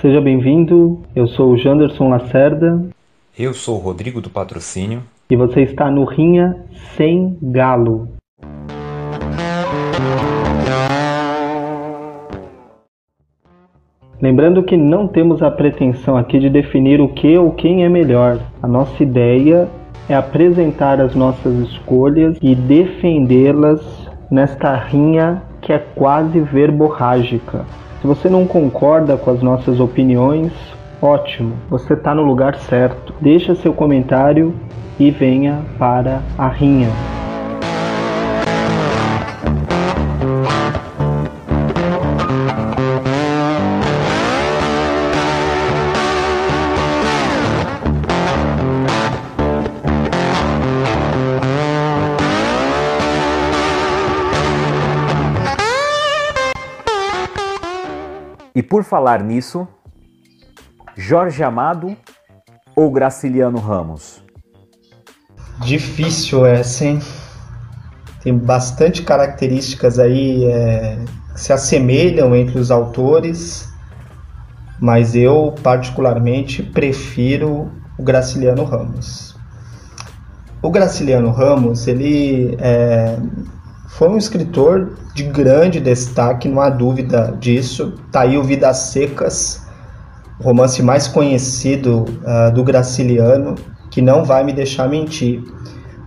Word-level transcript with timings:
Seja 0.00 0.20
bem-vindo, 0.20 1.00
eu 1.12 1.26
sou 1.26 1.50
o 1.50 1.56
Janderson 1.56 2.08
Lacerda. 2.08 2.88
Eu 3.36 3.52
sou 3.52 3.74
o 3.74 3.80
Rodrigo 3.80 4.20
do 4.20 4.30
Patrocínio. 4.30 5.02
E 5.28 5.34
você 5.34 5.62
está 5.62 5.90
no 5.90 6.04
Rinha 6.04 6.54
Sem 6.96 7.36
Galo. 7.42 8.08
Lembrando 14.22 14.62
que 14.62 14.76
não 14.76 15.08
temos 15.08 15.42
a 15.42 15.50
pretensão 15.50 16.16
aqui 16.16 16.38
de 16.38 16.48
definir 16.48 17.00
o 17.00 17.08
que 17.08 17.36
ou 17.36 17.50
quem 17.50 17.84
é 17.84 17.88
melhor. 17.88 18.38
A 18.62 18.68
nossa 18.68 19.02
ideia 19.02 19.68
é 20.08 20.14
apresentar 20.14 21.00
as 21.00 21.16
nossas 21.16 21.52
escolhas 21.70 22.38
e 22.40 22.54
defendê-las 22.54 23.80
nesta 24.30 24.76
rinha 24.76 25.42
que 25.60 25.72
é 25.72 25.78
quase 25.78 26.38
verborrágica. 26.38 27.66
Você 28.08 28.26
não 28.30 28.46
concorda 28.46 29.18
com 29.18 29.30
as 29.30 29.42
nossas 29.42 29.80
opiniões, 29.80 30.50
ótimo, 31.02 31.56
você 31.68 31.92
está 31.92 32.14
no 32.14 32.22
lugar 32.22 32.56
certo. 32.56 33.12
Deixa 33.20 33.54
seu 33.54 33.74
comentário 33.74 34.54
e 34.98 35.10
venha 35.10 35.60
para 35.78 36.22
a 36.38 36.48
rinha. 36.48 37.17
Por 58.68 58.84
falar 58.84 59.22
nisso, 59.22 59.66
Jorge 60.96 61.42
Amado 61.42 61.96
ou 62.76 62.90
Graciliano 62.90 63.58
Ramos? 63.58 64.22
Difícil 65.60 66.46
essa, 66.46 66.84
hein? 66.84 67.00
Tem 68.22 68.36
bastante 68.36 69.02
características 69.02 69.98
aí 69.98 70.44
é, 70.44 70.98
que 71.32 71.40
se 71.40 71.52
assemelham 71.52 72.34
entre 72.36 72.58
os 72.58 72.70
autores, 72.70 73.68
mas 74.80 75.14
eu 75.14 75.54
particularmente 75.62 76.62
prefiro 76.62 77.72
o 77.98 78.02
Graciliano 78.02 78.64
Ramos. 78.64 79.36
O 80.60 80.70
Graciliano 80.70 81.30
Ramos, 81.30 81.86
ele 81.86 82.56
é, 82.60 83.16
foi 83.98 84.08
um 84.08 84.16
escritor 84.16 84.92
de 85.12 85.24
grande 85.24 85.80
destaque, 85.80 86.48
não 86.48 86.62
há 86.62 86.70
dúvida 86.70 87.36
disso. 87.40 87.94
Tá 88.12 88.20
aí 88.20 88.38
o 88.38 88.44
Vidas 88.44 88.76
Secas, 88.76 89.66
o 90.38 90.44
romance 90.44 90.80
mais 90.84 91.08
conhecido 91.08 92.04
uh, 92.04 92.54
do 92.54 92.62
Graciliano, 92.62 93.56
que 93.90 94.00
não 94.00 94.24
vai 94.24 94.44
me 94.44 94.52
deixar 94.52 94.88
mentir. 94.88 95.42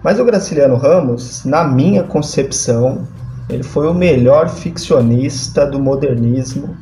Mas 0.01 0.21
o 0.21 0.23
Graciliano 0.23 0.77
Ramos, 0.77 1.43
na 1.43 1.65
minha 1.65 2.01
concepção, 2.01 3.05
ele 3.49 3.61
foi 3.61 3.89
o 3.89 3.93
melhor 3.93 4.47
ficcionista 4.47 5.65
do 5.65 5.77
modernismo. 5.77 6.77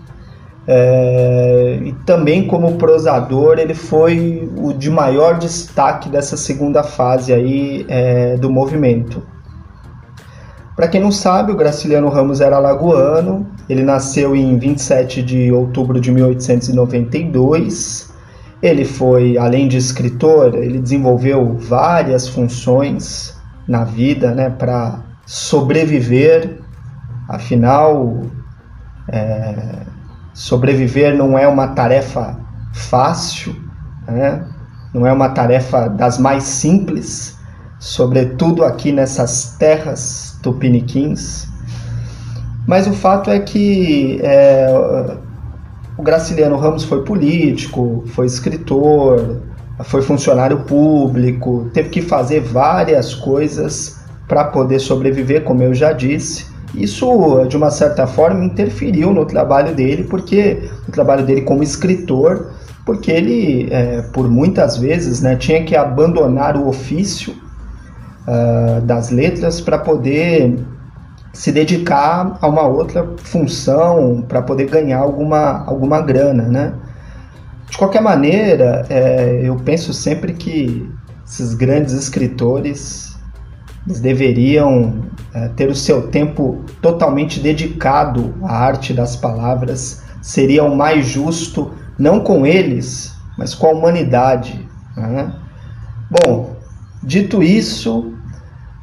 É, 0.67 1.79
e 1.85 1.91
também 2.05 2.45
como 2.45 2.75
prosador, 2.75 3.57
ele 3.57 3.73
foi 3.73 4.47
o 4.55 4.71
de 4.73 4.91
maior 4.91 5.39
destaque 5.39 6.07
dessa 6.07 6.37
segunda 6.37 6.83
fase 6.83 7.33
aí 7.33 7.83
é, 7.89 8.37
do 8.37 8.51
movimento. 8.51 9.23
Para 10.79 10.87
quem 10.87 11.01
não 11.01 11.11
sabe, 11.11 11.51
o 11.51 11.57
Graciliano 11.57 12.07
Ramos 12.07 12.39
era 12.39 12.57
lagoano. 12.57 13.45
Ele 13.67 13.83
nasceu 13.83 14.33
em 14.33 14.57
27 14.57 15.21
de 15.21 15.51
outubro 15.51 15.99
de 15.99 16.09
1892. 16.09 18.13
Ele 18.63 18.85
foi, 18.85 19.37
além 19.37 19.67
de 19.67 19.75
escritor, 19.75 20.55
ele 20.55 20.79
desenvolveu 20.79 21.57
várias 21.57 22.29
funções 22.29 23.37
na 23.67 23.83
vida, 23.83 24.33
né, 24.33 24.49
para 24.49 25.01
sobreviver. 25.25 26.61
Afinal, 27.27 28.21
é, 29.11 29.81
sobreviver 30.33 31.13
não 31.13 31.37
é 31.37 31.45
uma 31.45 31.67
tarefa 31.67 32.39
fácil, 32.71 33.53
né? 34.07 34.47
não 34.93 35.05
é 35.05 35.11
uma 35.11 35.27
tarefa 35.27 35.89
das 35.89 36.17
mais 36.17 36.43
simples, 36.43 37.37
sobretudo 37.79 38.65
aqui 38.65 38.91
nessas 38.91 39.55
terras 39.57 40.37
tupiniquins. 40.43 41.47
Mas 42.67 42.85
o 42.85 42.93
fato 42.93 43.31
é 43.31 43.39
que 43.39 44.19
é, 44.21 44.67
o 45.97 46.03
Graciliano 46.03 46.57
Ramos 46.57 46.83
foi 46.83 47.03
político, 47.03 48.03
foi 48.07 48.25
escritor, 48.25 49.41
foi 49.85 50.01
funcionário 50.01 50.59
público, 50.59 51.69
teve 51.73 51.89
que 51.89 52.01
fazer 52.01 52.41
várias 52.41 53.15
coisas 53.15 53.97
para 54.27 54.43
poder 54.43 54.79
sobreviver, 54.79 55.43
como 55.43 55.63
eu 55.63 55.73
já 55.73 55.91
disse. 55.93 56.45
Isso, 56.75 57.45
de 57.47 57.57
uma 57.57 57.71
certa 57.71 58.05
forma, 58.05 58.45
interferiu 58.45 59.11
no 59.11 59.25
trabalho 59.25 59.73
dele, 59.73 60.03
porque 60.03 60.69
no 60.85 60.93
trabalho 60.93 61.25
dele 61.25 61.41
como 61.41 61.63
escritor, 61.63 62.51
porque 62.85 63.09
ele, 63.09 63.67
é, 63.71 64.03
por 64.13 64.29
muitas 64.29 64.77
vezes, 64.77 65.21
né, 65.21 65.35
tinha 65.35 65.63
que 65.63 65.75
abandonar 65.75 66.55
o 66.55 66.67
ofício 66.67 67.33
uh, 68.29 68.81
das 68.81 69.09
letras 69.09 69.59
para 69.59 69.79
poder 69.79 70.59
se 71.33 71.51
dedicar 71.51 72.37
a 72.41 72.47
uma 72.47 72.67
outra 72.67 73.07
função, 73.17 74.23
para 74.27 74.41
poder 74.41 74.69
ganhar 74.69 74.99
alguma, 74.99 75.63
alguma 75.65 76.01
grana, 76.01 76.43
né? 76.43 76.73
De 77.69 77.77
qualquer 77.77 78.01
maneira, 78.01 78.85
é, 78.89 79.41
eu 79.43 79.55
penso 79.57 79.93
sempre 79.93 80.33
que 80.33 80.89
esses 81.25 81.53
grandes 81.53 81.93
escritores 81.93 83.09
eles 83.85 83.99
deveriam 83.99 85.05
é, 85.33 85.47
ter 85.49 85.69
o 85.69 85.75
seu 85.75 86.07
tempo 86.09 86.63
totalmente 86.81 87.39
dedicado 87.39 88.35
à 88.43 88.55
arte 88.57 88.93
das 88.93 89.15
palavras. 89.15 90.03
Seria 90.21 90.63
o 90.63 90.75
mais 90.75 91.07
justo, 91.07 91.71
não 91.97 92.19
com 92.19 92.45
eles, 92.45 93.15
mas 93.37 93.55
com 93.55 93.67
a 93.67 93.71
humanidade. 93.71 94.67
Né? 94.95 95.33
Bom, 96.09 96.55
dito 97.01 97.41
isso, 97.41 98.13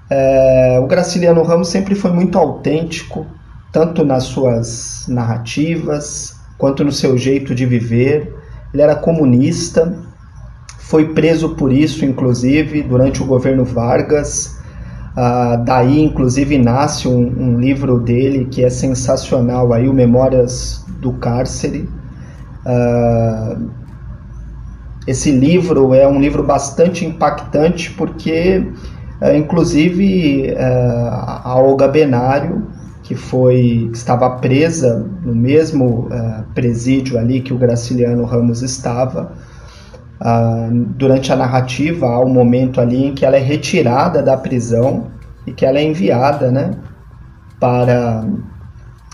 é, 0.08 0.78
o 0.80 0.86
Graciliano 0.86 1.42
Ramos 1.42 1.68
sempre 1.68 1.94
foi 1.94 2.12
muito 2.12 2.38
autêntico, 2.38 3.26
tanto 3.72 4.04
nas 4.04 4.24
suas 4.24 5.04
narrativas 5.08 6.36
quanto 6.56 6.84
no 6.84 6.92
seu 6.92 7.16
jeito 7.18 7.54
de 7.54 7.66
viver. 7.66 8.34
Ele 8.72 8.82
era 8.82 8.94
comunista, 8.94 9.96
foi 10.78 11.12
preso 11.12 11.56
por 11.56 11.72
isso, 11.72 12.04
inclusive, 12.04 12.82
durante 12.82 13.22
o 13.22 13.26
governo 13.26 13.64
Vargas. 13.64 14.56
Ah, 15.16 15.56
daí, 15.56 16.02
inclusive, 16.02 16.58
nasce 16.58 17.08
um, 17.08 17.18
um, 17.18 17.58
livro 17.58 17.98
dele 17.98 18.44
que 18.44 18.62
é 18.62 18.70
sensacional, 18.70 19.72
aí, 19.72 19.88
o 19.88 19.92
Memórias 19.92 20.84
do 21.00 21.12
Cárcere. 21.14 21.88
Ah, 22.64 23.56
esse 25.06 25.30
livro 25.30 25.94
é 25.94 26.06
um 26.06 26.20
livro 26.20 26.42
bastante 26.42 27.04
impactante 27.04 27.92
porque 27.92 28.66
inclusive, 29.36 30.50
é, 30.50 30.64
a 31.44 31.54
Olga 31.56 31.88
Benário, 31.88 32.66
que 33.02 33.14
foi 33.14 33.88
que 33.92 33.96
estava 33.96 34.28
presa 34.30 35.06
no 35.22 35.34
mesmo 35.34 36.08
é, 36.10 36.42
presídio 36.54 37.18
ali 37.18 37.40
que 37.40 37.52
o 37.52 37.58
Graciliano 37.58 38.24
Ramos 38.24 38.62
estava, 38.62 39.32
durante 40.96 41.30
a 41.30 41.36
narrativa 41.36 42.06
há 42.06 42.20
um 42.20 42.28
momento 42.28 42.80
ali 42.80 43.06
em 43.06 43.14
que 43.14 43.24
ela 43.24 43.36
é 43.36 43.40
retirada 43.40 44.22
da 44.22 44.36
prisão 44.36 45.08
e 45.46 45.52
que 45.52 45.64
ela 45.64 45.78
é 45.78 45.84
enviada, 45.84 46.50
né, 46.50 46.70
para 47.60 48.24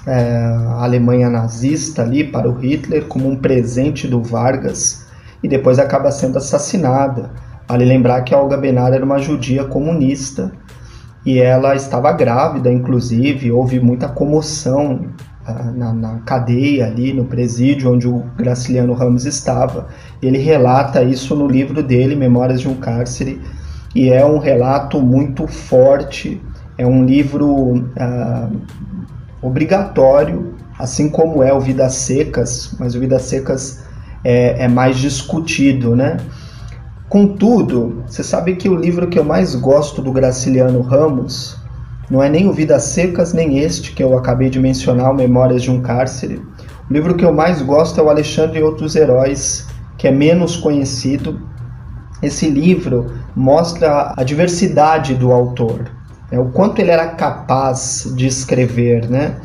a 0.06 0.84
Alemanha 0.84 1.28
nazista 1.28 2.02
ali, 2.02 2.24
para 2.24 2.48
o 2.48 2.58
Hitler, 2.58 3.06
como 3.06 3.28
um 3.28 3.36
presente 3.36 4.08
do 4.08 4.22
Vargas, 4.22 5.06
e 5.42 5.48
depois 5.48 5.78
acaba 5.78 6.10
sendo 6.10 6.38
assassinada. 6.38 7.30
Vale 7.72 7.86
lembrar 7.86 8.20
que 8.20 8.34
Olga 8.34 8.58
Benar 8.58 8.92
era 8.92 9.02
uma 9.02 9.18
judia 9.18 9.64
comunista 9.64 10.52
e 11.24 11.38
ela 11.38 11.74
estava 11.74 12.12
grávida, 12.12 12.70
inclusive, 12.70 13.50
houve 13.50 13.80
muita 13.80 14.08
comoção 14.08 15.06
uh, 15.48 15.72
na, 15.74 15.90
na, 15.90 16.18
cadeia 16.18 16.84
ali, 16.84 17.14
no 17.14 17.24
presídio 17.24 17.90
onde 17.90 18.06
o 18.06 18.24
Graciliano 18.36 18.92
Ramos 18.92 19.24
estava. 19.24 19.88
Ele 20.20 20.36
relata 20.36 21.02
isso 21.02 21.34
no 21.34 21.46
livro 21.46 21.82
dele, 21.82 22.14
Memórias 22.14 22.60
de 22.60 22.68
um 22.68 22.74
Cárcere, 22.74 23.40
e 23.94 24.10
é 24.10 24.22
um 24.22 24.36
relato 24.36 25.00
muito 25.00 25.46
forte, 25.46 26.42
é 26.76 26.86
um 26.86 27.06
livro 27.06 27.48
uh, 27.48 28.60
obrigatório, 29.40 30.56
assim 30.78 31.08
como 31.08 31.42
é 31.42 31.54
o 31.54 31.60
Vidas 31.60 31.94
Secas, 31.94 32.76
mas 32.78 32.94
o 32.94 33.00
Vidas 33.00 33.22
Secas 33.22 33.82
é, 34.22 34.64
é 34.64 34.68
mais 34.68 34.98
discutido, 34.98 35.96
né? 35.96 36.18
Contudo, 37.12 38.02
você 38.06 38.22
sabe 38.22 38.56
que 38.56 38.70
o 38.70 38.74
livro 38.74 39.06
que 39.06 39.18
eu 39.18 39.22
mais 39.22 39.54
gosto 39.54 40.00
do 40.00 40.10
Graciliano 40.10 40.80
Ramos 40.80 41.58
não 42.10 42.22
é 42.22 42.30
nem 42.30 42.48
o 42.48 42.54
Vidas 42.54 42.84
Secas, 42.84 43.34
nem 43.34 43.58
este 43.58 43.92
que 43.92 44.02
eu 44.02 44.16
acabei 44.16 44.48
de 44.48 44.58
mencionar, 44.58 45.12
Memórias 45.12 45.62
de 45.62 45.70
um 45.70 45.82
Cárcere. 45.82 46.36
O 46.36 46.42
O 46.88 46.94
livro 46.94 47.14
que 47.14 47.22
eu 47.22 47.30
mais 47.30 47.60
gosto 47.60 48.00
é 48.00 48.02
o 48.02 48.08
Alexandre 48.08 48.60
e 48.60 48.62
Outros 48.62 48.96
Heróis, 48.96 49.66
que 49.98 50.08
é 50.08 50.10
menos 50.10 50.56
conhecido. 50.56 51.38
Esse 52.22 52.48
livro 52.48 53.12
mostra 53.36 54.14
a 54.16 54.24
diversidade 54.24 55.14
do 55.14 55.32
autor, 55.32 55.90
né? 56.30 56.38
o 56.38 56.46
quanto 56.46 56.78
ele 56.78 56.92
era 56.92 57.08
capaz 57.08 58.10
de 58.16 58.26
escrever, 58.26 59.06
né? 59.10 59.36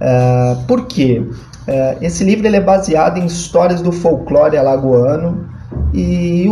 Uh, 0.00 0.66
por 0.66 0.86
quê? 0.86 1.24
Uh, 1.24 1.96
esse 2.00 2.24
livro 2.24 2.44
ele 2.44 2.56
é 2.56 2.60
baseado 2.60 3.18
em 3.18 3.26
histórias 3.26 3.80
do 3.80 3.92
folclore 3.92 4.56
alagoano 4.56 5.53
e, 5.92 6.46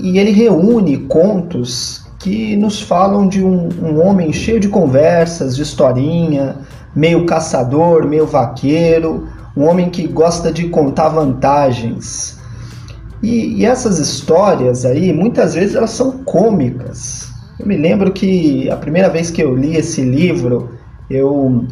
e, 0.00 0.18
ele 0.18 0.30
reúne 0.30 0.98
contos 0.98 2.04
que 2.18 2.56
nos 2.56 2.80
falam 2.80 3.26
de 3.26 3.42
um, 3.42 3.68
um, 3.82 4.06
homem 4.06 4.32
cheio 4.32 4.60
de 4.60 4.68
conversas, 4.68 5.56
de 5.56 5.62
historinha, 5.62 6.56
meio 6.94 7.26
caçador, 7.26 8.06
meio 8.06 8.26
vaqueiro, 8.26 9.28
um 9.56 9.64
homem 9.64 9.90
que 9.90 10.06
gosta 10.06 10.52
de 10.52 10.68
contar 10.68 11.08
vantagens. 11.08 12.38
E, 13.22 13.60
e 13.60 13.66
essas 13.66 13.98
histórias 13.98 14.84
aí, 14.84 15.12
muitas 15.12 15.54
vezes 15.54 15.74
elas 15.74 15.90
são 15.90 16.12
cômicas. 16.24 17.28
Eu 17.58 17.66
me 17.66 17.76
lembro 17.76 18.12
que 18.12 18.70
a 18.70 18.76
primeira 18.76 19.08
vez 19.08 19.30
que 19.30 19.42
eu 19.42 19.54
li 19.54 19.76
esse 19.76 20.02
livro, 20.02 20.70
eu 21.10 21.66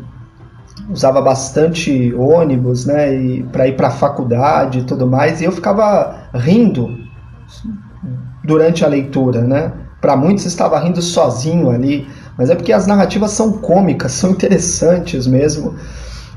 usava 0.90 1.20
bastante 1.20 2.12
ônibus, 2.14 2.86
né, 2.86 3.42
para 3.52 3.68
ir 3.68 3.76
para 3.76 3.88
a 3.88 3.92
faculdade 3.92 4.80
e 4.80 4.84
tudo 4.84 5.06
mais, 5.06 5.40
e 5.40 5.44
eu 5.44 5.52
ficava 5.52 6.28
rindo 6.34 6.98
durante 8.44 8.84
a 8.84 8.88
leitura, 8.88 9.42
né? 9.42 9.72
Para 10.00 10.16
muitos 10.16 10.44
estava 10.46 10.78
rindo 10.80 11.00
sozinho 11.00 11.70
ali, 11.70 12.08
mas 12.36 12.50
é 12.50 12.54
porque 12.54 12.72
as 12.72 12.86
narrativas 12.86 13.30
são 13.30 13.52
cômicas, 13.52 14.12
são 14.12 14.30
interessantes 14.30 15.26
mesmo. 15.26 15.74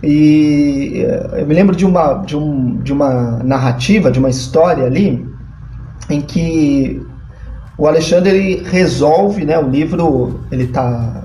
E 0.04 1.04
eh, 1.04 1.42
eu 1.42 1.48
me 1.48 1.54
lembro 1.56 1.76
de 1.76 1.86
uma, 1.86 2.14
de, 2.16 2.38
um, 2.38 2.78
de 2.78 2.94
uma 2.94 3.40
narrativa, 3.44 4.12
de 4.12 4.20
uma 4.20 4.30
história 4.30 4.86
ali, 4.86 5.28
em 6.10 6.22
que 6.22 7.02
o 7.78 7.88
Alexandre 7.88 8.30
ele 8.30 8.64
resolve, 8.70 9.46
né, 9.46 9.58
o 9.58 9.68
livro 9.68 10.42
ele 10.52 10.68
tá, 10.68 11.24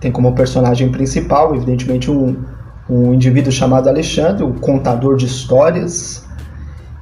tem 0.00 0.10
como 0.10 0.34
personagem 0.34 0.90
principal, 0.90 1.54
evidentemente, 1.54 2.10
um, 2.10 2.36
um 2.92 3.14
indivíduo 3.14 3.50
chamado 3.50 3.88
Alexandre, 3.88 4.44
o 4.44 4.52
contador 4.54 5.16
de 5.16 5.24
histórias, 5.24 6.26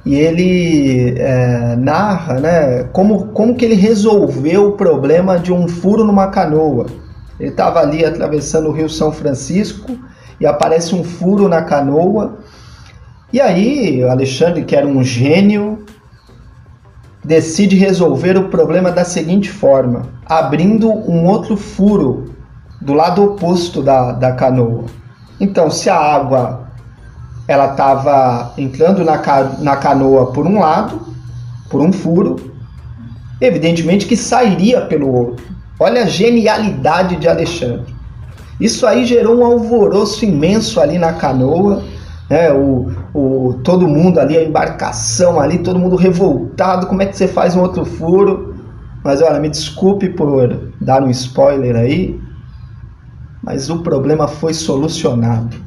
e 0.05 0.15
ele 0.15 1.15
é, 1.17 1.75
narra 1.75 2.39
né, 2.39 2.83
como, 2.85 3.27
como 3.27 3.55
que 3.55 3.65
ele 3.65 3.75
resolveu 3.75 4.69
o 4.69 4.71
problema 4.71 5.37
de 5.37 5.51
um 5.51 5.67
furo 5.67 6.03
numa 6.03 6.27
canoa. 6.27 6.87
Ele 7.39 7.49
estava 7.49 7.79
ali 7.79 8.05
atravessando 8.05 8.69
o 8.69 8.71
rio 8.71 8.89
São 8.89 9.11
Francisco 9.11 9.97
e 10.39 10.45
aparece 10.45 10.95
um 10.95 11.03
furo 11.03 11.47
na 11.47 11.61
canoa. 11.63 12.39
E 13.33 13.39
aí, 13.39 14.03
Alexandre, 14.03 14.63
que 14.63 14.75
era 14.75 14.87
um 14.87 15.03
gênio, 15.03 15.85
decide 17.23 17.75
resolver 17.75 18.37
o 18.37 18.49
problema 18.49 18.91
da 18.91 19.03
seguinte 19.03 19.49
forma: 19.49 20.07
abrindo 20.25 20.89
um 20.89 21.25
outro 21.27 21.55
furo 21.55 22.33
do 22.81 22.93
lado 22.93 23.23
oposto 23.23 23.83
da, 23.83 24.13
da 24.13 24.31
canoa. 24.31 24.85
Então, 25.41 25.71
se 25.71 25.89
a 25.89 25.97
água 25.97 26.67
ela 27.47 27.71
estava 27.71 28.53
entrando 28.59 29.03
na, 29.03 29.19
na 29.59 29.75
canoa 29.75 30.31
por 30.31 30.45
um 30.45 30.59
lado, 30.59 31.01
por 31.67 31.81
um 31.81 31.91
furo, 31.91 32.35
evidentemente 33.41 34.05
que 34.05 34.15
sairia 34.15 34.81
pelo 34.81 35.11
outro. 35.11 35.43
Olha 35.79 36.03
a 36.03 36.05
genialidade 36.05 37.15
de 37.15 37.27
Alexandre. 37.27 37.91
Isso 38.59 38.85
aí 38.85 39.03
gerou 39.03 39.39
um 39.39 39.43
alvoroço 39.45 40.23
imenso 40.23 40.79
ali 40.79 40.99
na 40.99 41.13
canoa, 41.13 41.81
né? 42.29 42.53
O, 42.53 42.91
o, 43.11 43.59
todo 43.63 43.87
mundo 43.87 44.19
ali, 44.19 44.37
a 44.37 44.43
embarcação 44.43 45.39
ali, 45.39 45.57
todo 45.57 45.79
mundo 45.79 45.95
revoltado. 45.95 46.85
Como 46.85 47.01
é 47.01 47.07
que 47.07 47.17
você 47.17 47.27
faz 47.27 47.55
um 47.55 47.61
outro 47.61 47.83
furo? 47.83 48.53
Mas 49.03 49.23
olha, 49.23 49.39
me 49.39 49.49
desculpe 49.49 50.09
por 50.09 50.71
dar 50.79 51.01
um 51.01 51.09
spoiler 51.09 51.75
aí, 51.75 52.21
mas 53.41 53.69
o 53.69 53.79
problema 53.79 54.27
foi 54.27 54.53
solucionado. 54.53 55.57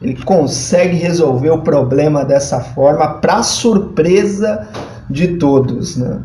Ele 0.00 0.16
consegue 0.22 0.96
resolver 0.96 1.50
o 1.50 1.62
problema 1.62 2.24
dessa 2.24 2.60
forma, 2.60 3.14
para 3.14 3.42
surpresa 3.42 4.68
de 5.08 5.36
todos. 5.38 5.96
Né? 5.96 6.20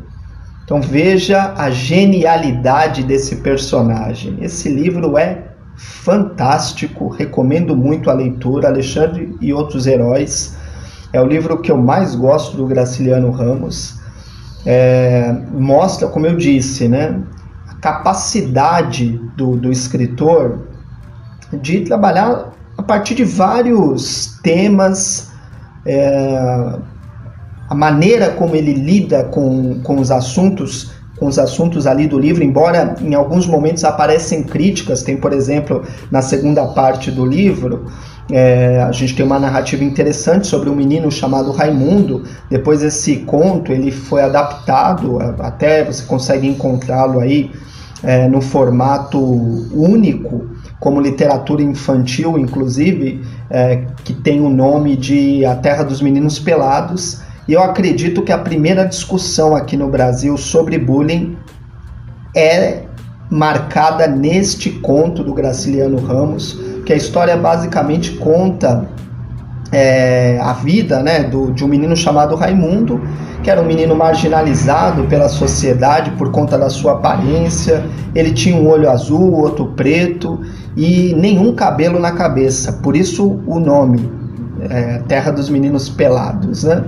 Então 0.63 0.81
veja 0.81 1.53
a 1.57 1.69
genialidade 1.69 3.03
desse 3.03 3.37
personagem. 3.37 4.37
Esse 4.41 4.69
livro 4.69 5.17
é 5.17 5.47
fantástico, 5.75 7.07
recomendo 7.07 7.75
muito 7.75 8.09
a 8.09 8.13
leitura. 8.13 8.67
Alexandre 8.67 9.35
e 9.41 9.53
Outros 9.53 9.87
Heróis 9.87 10.57
é 11.13 11.21
o 11.21 11.25
livro 11.25 11.57
que 11.61 11.71
eu 11.71 11.77
mais 11.77 12.15
gosto 12.15 12.57
do 12.57 12.65
Graciliano 12.65 13.31
Ramos. 13.31 13.99
É, 14.65 15.33
mostra, 15.51 16.07
como 16.07 16.27
eu 16.27 16.35
disse, 16.35 16.87
né, 16.87 17.19
a 17.67 17.75
capacidade 17.75 19.19
do, 19.35 19.55
do 19.55 19.71
escritor 19.71 20.70
de 21.53 21.81
trabalhar 21.81 22.53
a 22.77 22.83
partir 22.83 23.15
de 23.15 23.23
vários 23.23 24.39
temas, 24.41 25.31
é, 25.85 26.79
a 27.69 27.75
maneira 27.75 28.31
como 28.31 28.55
ele 28.55 28.73
lida 28.73 29.23
com, 29.25 29.81
com 29.83 29.99
os 29.99 30.11
assuntos 30.11 30.99
com 31.17 31.27
os 31.27 31.37
assuntos 31.37 31.85
ali 31.85 32.07
do 32.07 32.17
livro, 32.17 32.43
embora 32.43 32.95
em 32.99 33.13
alguns 33.13 33.45
momentos 33.45 33.83
aparecem 33.83 34.41
críticas, 34.41 35.03
tem 35.03 35.15
por 35.15 35.31
exemplo 35.33 35.83
na 36.09 36.19
segunda 36.19 36.65
parte 36.69 37.11
do 37.11 37.23
livro 37.23 37.85
é, 38.31 38.81
a 38.81 38.91
gente 38.91 39.15
tem 39.15 39.25
uma 39.25 39.39
narrativa 39.39 39.83
interessante 39.83 40.47
sobre 40.47 40.69
um 40.69 40.75
menino 40.75 41.11
chamado 41.11 41.51
Raimundo. 41.51 42.23
Depois 42.49 42.81
esse 42.81 43.17
conto 43.17 43.71
ele 43.71 43.91
foi 43.91 44.21
adaptado, 44.21 45.19
até 45.39 45.83
você 45.83 46.03
consegue 46.03 46.47
encontrá-lo 46.47 47.19
aí 47.19 47.51
é, 48.03 48.27
no 48.27 48.41
formato 48.41 49.19
único 49.73 50.49
como 50.81 50.99
literatura 50.99 51.61
infantil, 51.61 52.39
inclusive, 52.39 53.23
é, 53.51 53.85
que 54.03 54.15
tem 54.15 54.41
o 54.41 54.49
nome 54.49 54.97
de 54.97 55.45
A 55.45 55.55
Terra 55.55 55.83
dos 55.83 56.01
Meninos 56.01 56.39
Pelados. 56.39 57.21
E 57.47 57.53
eu 57.53 57.61
acredito 57.61 58.23
que 58.23 58.31
a 58.31 58.37
primeira 58.39 58.83
discussão 58.85 59.55
aqui 59.55 59.77
no 59.77 59.87
Brasil 59.89 60.35
sobre 60.37 60.79
bullying 60.79 61.37
é 62.35 62.81
marcada 63.29 64.07
neste 64.07 64.71
conto 64.71 65.23
do 65.23 65.35
Graciliano 65.35 65.99
Ramos, 65.99 66.59
que 66.83 66.91
a 66.91 66.95
história 66.95 67.37
basicamente 67.37 68.13
conta 68.17 68.89
é, 69.71 70.37
a 70.41 70.53
vida 70.53 71.01
né, 71.01 71.23
do, 71.23 71.51
de 71.51 71.63
um 71.63 71.67
menino 71.67 71.95
chamado 71.95 72.35
Raimundo, 72.35 73.01
que 73.41 73.49
era 73.49 73.61
um 73.61 73.65
menino 73.65 73.95
marginalizado 73.95 75.03
pela 75.05 75.29
sociedade 75.29 76.11
por 76.11 76.31
conta 76.31 76.57
da 76.57 76.69
sua 76.69 76.93
aparência. 76.93 77.83
Ele 78.13 78.31
tinha 78.31 78.55
um 78.55 78.67
olho 78.67 78.89
azul, 78.89 79.33
outro 79.33 79.67
preto 79.67 80.41
e 80.75 81.15
nenhum 81.15 81.55
cabelo 81.55 81.99
na 81.99 82.11
cabeça. 82.11 82.73
Por 82.73 82.95
isso 82.95 83.39
o 83.47 83.59
nome, 83.59 84.11
é, 84.69 84.99
Terra 85.07 85.31
dos 85.31 85.49
Meninos 85.49 85.89
Pelados. 85.89 86.63
Né? 86.63 86.83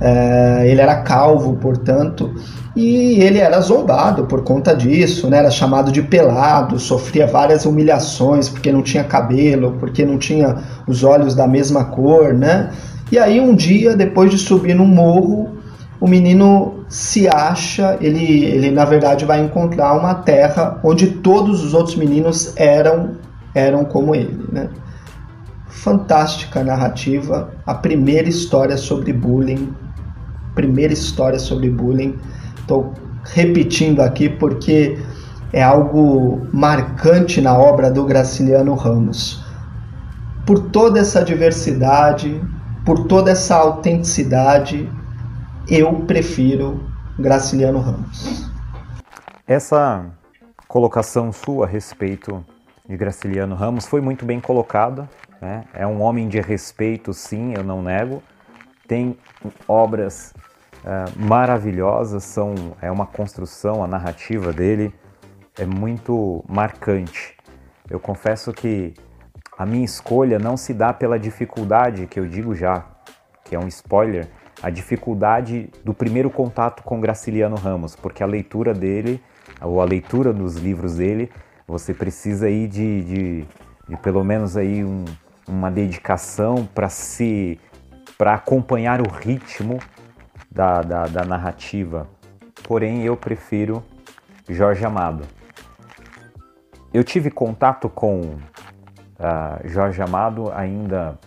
É, 0.00 0.64
ele 0.66 0.80
era 0.80 1.02
calvo, 1.02 1.56
portanto, 1.56 2.34
e 2.74 3.20
ele 3.20 3.38
era 3.38 3.60
zombado 3.60 4.24
por 4.24 4.42
conta 4.42 4.74
disso, 4.74 5.28
né? 5.28 5.38
era 5.38 5.50
chamado 5.50 5.92
de 5.92 6.02
pelado, 6.02 6.78
sofria 6.78 7.26
várias 7.26 7.66
humilhações 7.66 8.48
porque 8.48 8.72
não 8.72 8.82
tinha 8.82 9.04
cabelo, 9.04 9.76
porque 9.78 10.04
não 10.04 10.18
tinha 10.18 10.56
os 10.86 11.04
olhos 11.04 11.34
da 11.34 11.46
mesma 11.46 11.84
cor, 11.84 12.32
né? 12.32 12.70
E 13.12 13.18
aí 13.18 13.40
um 13.40 13.54
dia, 13.54 13.96
depois 13.96 14.30
de 14.30 14.38
subir 14.38 14.74
num 14.74 14.86
morro, 14.86 15.50
o 16.00 16.06
menino 16.06 16.84
se 16.88 17.28
acha, 17.28 17.98
ele, 18.00 18.44
ele 18.44 18.70
na 18.70 18.84
verdade 18.84 19.24
vai 19.24 19.40
encontrar 19.40 19.92
uma 19.94 20.14
terra 20.14 20.78
onde 20.82 21.08
todos 21.08 21.62
os 21.62 21.74
outros 21.74 21.96
meninos 21.96 22.52
eram 22.56 23.18
eram 23.54 23.84
como 23.84 24.14
ele, 24.14 24.44
né? 24.50 24.68
Fantástica 25.68 26.62
narrativa, 26.62 27.50
a 27.66 27.74
primeira 27.74 28.28
história 28.28 28.76
sobre 28.76 29.12
bullying, 29.12 29.74
primeira 30.60 30.92
história 30.92 31.38
sobre 31.38 31.70
bullying 31.70 32.18
Estou 32.70 32.94
repetindo 33.24 34.00
aqui 34.00 34.28
porque 34.28 34.98
é 35.52 35.62
algo 35.62 36.46
marcante 36.52 37.40
na 37.40 37.56
obra 37.58 37.90
do 37.90 38.04
Graciliano 38.04 38.74
Ramos. 38.74 39.44
Por 40.46 40.70
toda 40.70 41.00
essa 41.00 41.24
diversidade, 41.24 42.40
por 42.84 43.06
toda 43.06 43.32
essa 43.32 43.56
autenticidade, 43.56 44.88
eu 45.68 45.94
prefiro 46.06 46.80
Graciliano 47.18 47.80
Ramos. 47.80 48.48
Essa 49.46 50.06
colocação 50.68 51.32
sua 51.32 51.66
a 51.66 51.68
respeito 51.68 52.44
de 52.88 52.96
Graciliano 52.96 53.56
Ramos 53.56 53.86
foi 53.86 54.00
muito 54.00 54.24
bem 54.24 54.38
colocada. 54.38 55.08
Né? 55.40 55.64
É 55.74 55.84
um 55.86 56.00
homem 56.02 56.28
de 56.28 56.40
respeito, 56.40 57.12
sim, 57.12 57.52
eu 57.56 57.64
não 57.64 57.82
nego. 57.82 58.22
Tem 58.86 59.16
obras 59.66 60.32
é, 60.84 61.04
maravilhosas, 61.16 62.24
são, 62.24 62.54
é 62.80 62.90
uma 62.90 63.06
construção, 63.06 63.82
a 63.84 63.86
narrativa 63.86 64.52
dele 64.52 64.92
é 65.58 65.66
muito 65.66 66.44
marcante. 66.48 67.36
Eu 67.88 68.00
confesso 68.00 68.52
que 68.52 68.94
a 69.58 69.66
minha 69.66 69.84
escolha 69.84 70.38
não 70.38 70.56
se 70.56 70.72
dá 70.72 70.92
pela 70.92 71.18
dificuldade, 71.18 72.06
que 72.06 72.18
eu 72.18 72.26
digo 72.26 72.54
já, 72.54 72.84
que 73.44 73.54
é 73.54 73.58
um 73.58 73.68
spoiler, 73.68 74.28
a 74.62 74.70
dificuldade 74.70 75.70
do 75.84 75.92
primeiro 75.92 76.30
contato 76.30 76.82
com 76.82 77.00
Graciliano 77.00 77.56
Ramos, 77.56 77.96
porque 77.96 78.22
a 78.22 78.26
leitura 78.26 78.72
dele, 78.72 79.22
ou 79.60 79.80
a 79.80 79.84
leitura 79.84 80.32
dos 80.32 80.56
livros 80.56 80.96
dele, 80.96 81.30
você 81.66 81.92
precisa 81.94 82.46
aí 82.46 82.66
de, 82.66 83.02
de, 83.02 83.46
de 83.88 83.96
pelo 83.98 84.24
menos 84.24 84.56
aí 84.56 84.84
um, 84.84 85.04
uma 85.46 85.70
dedicação 85.70 86.66
para 86.74 86.88
se 86.88 87.58
para 88.16 88.34
acompanhar 88.34 89.00
o 89.00 89.10
ritmo 89.10 89.78
da, 90.50 90.82
da, 90.82 91.06
da 91.06 91.24
narrativa. 91.24 92.08
Porém, 92.64 93.02
eu 93.02 93.16
prefiro 93.16 93.82
Jorge 94.48 94.84
Amado. 94.84 95.24
Eu 96.92 97.04
tive 97.04 97.30
contato 97.30 97.88
com 97.88 98.20
uh, 98.20 99.68
Jorge 99.68 100.02
Amado 100.02 100.50
ainda 100.52 101.18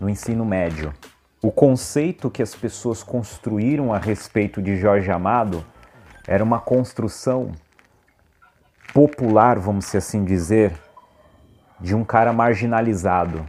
no 0.00 0.08
ensino 0.08 0.44
médio. 0.44 0.92
O 1.42 1.50
conceito 1.50 2.30
que 2.30 2.42
as 2.42 2.54
pessoas 2.54 3.02
construíram 3.02 3.92
a 3.92 3.98
respeito 3.98 4.62
de 4.62 4.76
Jorge 4.76 5.10
Amado 5.10 5.64
era 6.26 6.42
uma 6.42 6.60
construção 6.60 7.52
popular, 8.92 9.58
vamos 9.58 9.94
assim 9.94 10.24
dizer, 10.24 10.72
de 11.80 11.94
um 11.94 12.04
cara 12.04 12.32
marginalizado, 12.32 13.46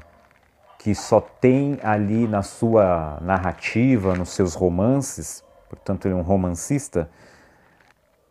que 0.88 0.96
só 0.96 1.20
tem 1.20 1.77
ali 1.84 2.25
na 2.29 2.41
sua 2.41 3.20
narrativa, 3.22 4.15
nos 4.15 4.29
seus 4.29 4.56
romances, 4.56 5.44
portanto 5.67 6.06
ele 6.06 6.13
é 6.13 6.17
um 6.17 6.22
romancista, 6.22 7.10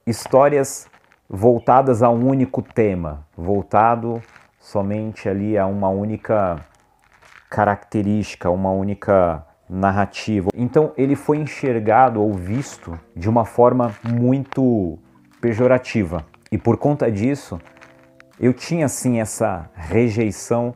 histórias 0.07 0.89
voltadas 1.29 2.03
a 2.03 2.09
um 2.09 2.27
único 2.27 2.63
tema, 2.63 3.27
voltado 3.37 4.23
somente 4.59 5.29
ali 5.29 5.59
a 5.59 5.67
uma 5.67 5.91
única 5.91 6.57
característica, 7.51 8.49
uma 8.49 8.71
única 8.71 9.45
narrativa. 9.69 10.49
Então 10.55 10.95
ele 10.97 11.15
foi 11.15 11.37
enxergado 11.37 12.23
ou 12.23 12.33
visto 12.33 12.99
de 13.15 13.29
uma 13.29 13.45
forma 13.45 13.95
muito 14.03 14.99
pejorativa. 15.43 16.25
E 16.51 16.57
por 16.57 16.79
conta 16.79 17.13
disso, 17.13 17.61
eu 18.41 18.55
tinha 18.55 18.89
sim 18.89 19.21
essa 19.21 19.69
rejeição 19.75 20.75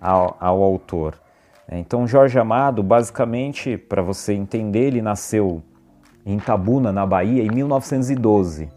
ao, 0.00 0.36
ao 0.40 0.62
autor. 0.62 1.14
Então 1.70 2.06
Jorge 2.06 2.38
Amado, 2.38 2.82
basicamente, 2.82 3.76
para 3.76 4.00
você 4.00 4.32
entender, 4.32 4.86
ele 4.86 5.02
nasceu 5.02 5.62
em 6.24 6.38
Tabuna, 6.38 6.92
na 6.92 7.04
Bahia, 7.04 7.42
em 7.42 7.50
1912. 7.50 8.68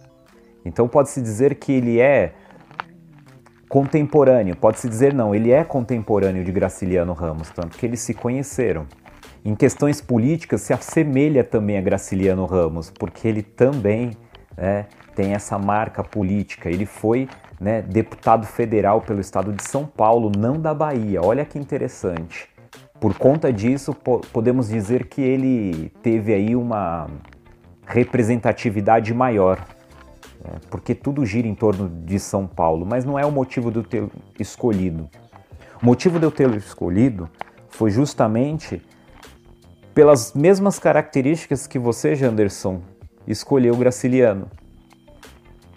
Então 0.65 0.87
pode-se 0.87 1.21
dizer 1.21 1.55
que 1.55 1.71
ele 1.71 1.99
é 1.99 2.33
contemporâneo, 3.69 4.55
pode-se 4.55 4.89
dizer 4.89 5.13
não, 5.13 5.33
ele 5.33 5.51
é 5.51 5.63
contemporâneo 5.63 6.43
de 6.43 6.51
Graciliano 6.51 7.13
Ramos, 7.13 7.49
tanto 7.49 7.77
que 7.77 7.85
eles 7.85 8.01
se 8.01 8.13
conheceram. 8.13 8.85
Em 9.43 9.55
questões 9.55 10.01
políticas, 10.01 10.61
se 10.61 10.73
assemelha 10.73 11.43
também 11.43 11.77
a 11.77 11.81
Graciliano 11.81 12.45
Ramos, 12.45 12.91
porque 12.91 13.27
ele 13.27 13.41
também 13.41 14.11
né, 14.55 14.85
tem 15.15 15.33
essa 15.33 15.57
marca 15.57 16.03
política. 16.03 16.69
Ele 16.69 16.85
foi 16.85 17.27
né, 17.62 17.84
deputado 17.84 18.48
federal 18.48 19.01
pelo 19.01 19.22
estado 19.22 19.53
de 19.53 19.63
São 19.63 19.86
Paulo, 19.86 20.32
não 20.36 20.60
da 20.60 20.74
Bahia. 20.74 21.22
Olha 21.22 21.46
que 21.46 21.60
interessante. 21.60 22.50
Por 23.00 23.15
conta 23.15 23.53
disso, 23.53 23.94
po 23.94 24.20
podemos 24.34 24.70
dizer 24.70 25.06
que 25.06 25.22
ele 25.22 25.91
teve 26.01 26.34
aí 26.34 26.56
uma 26.56 27.08
representatividade 27.86 29.13
maior, 29.13 29.60
né, 30.44 30.53
porque 30.72 30.96
tudo 30.96 31.24
gira 31.24 31.48
em 31.48 31.53
torno 31.53 31.88
de 31.88 32.20
São 32.20 32.48
Paulo, 32.48 32.84
mas 32.84 33.06
não 33.06 33.18
é 33.18 33.25
o 33.25 33.32
motivo 33.32 33.72
eu 33.72 33.84
ter 33.84 34.10
escolhido. 34.39 35.08
O 35.82 35.86
motivo 35.86 36.18
de 36.18 36.25
eu 36.25 36.32
ter 36.32 36.50
escolhido 36.56 37.30
foi 37.70 37.91
justamente 37.91 38.82
pelas 39.94 40.34
mesmas 40.34 40.80
características 40.80 41.68
que 41.68 41.77
você, 41.77 42.15
Janderson, 42.15 42.82
escolheu 43.27 43.75
Graciliano. 43.75 44.48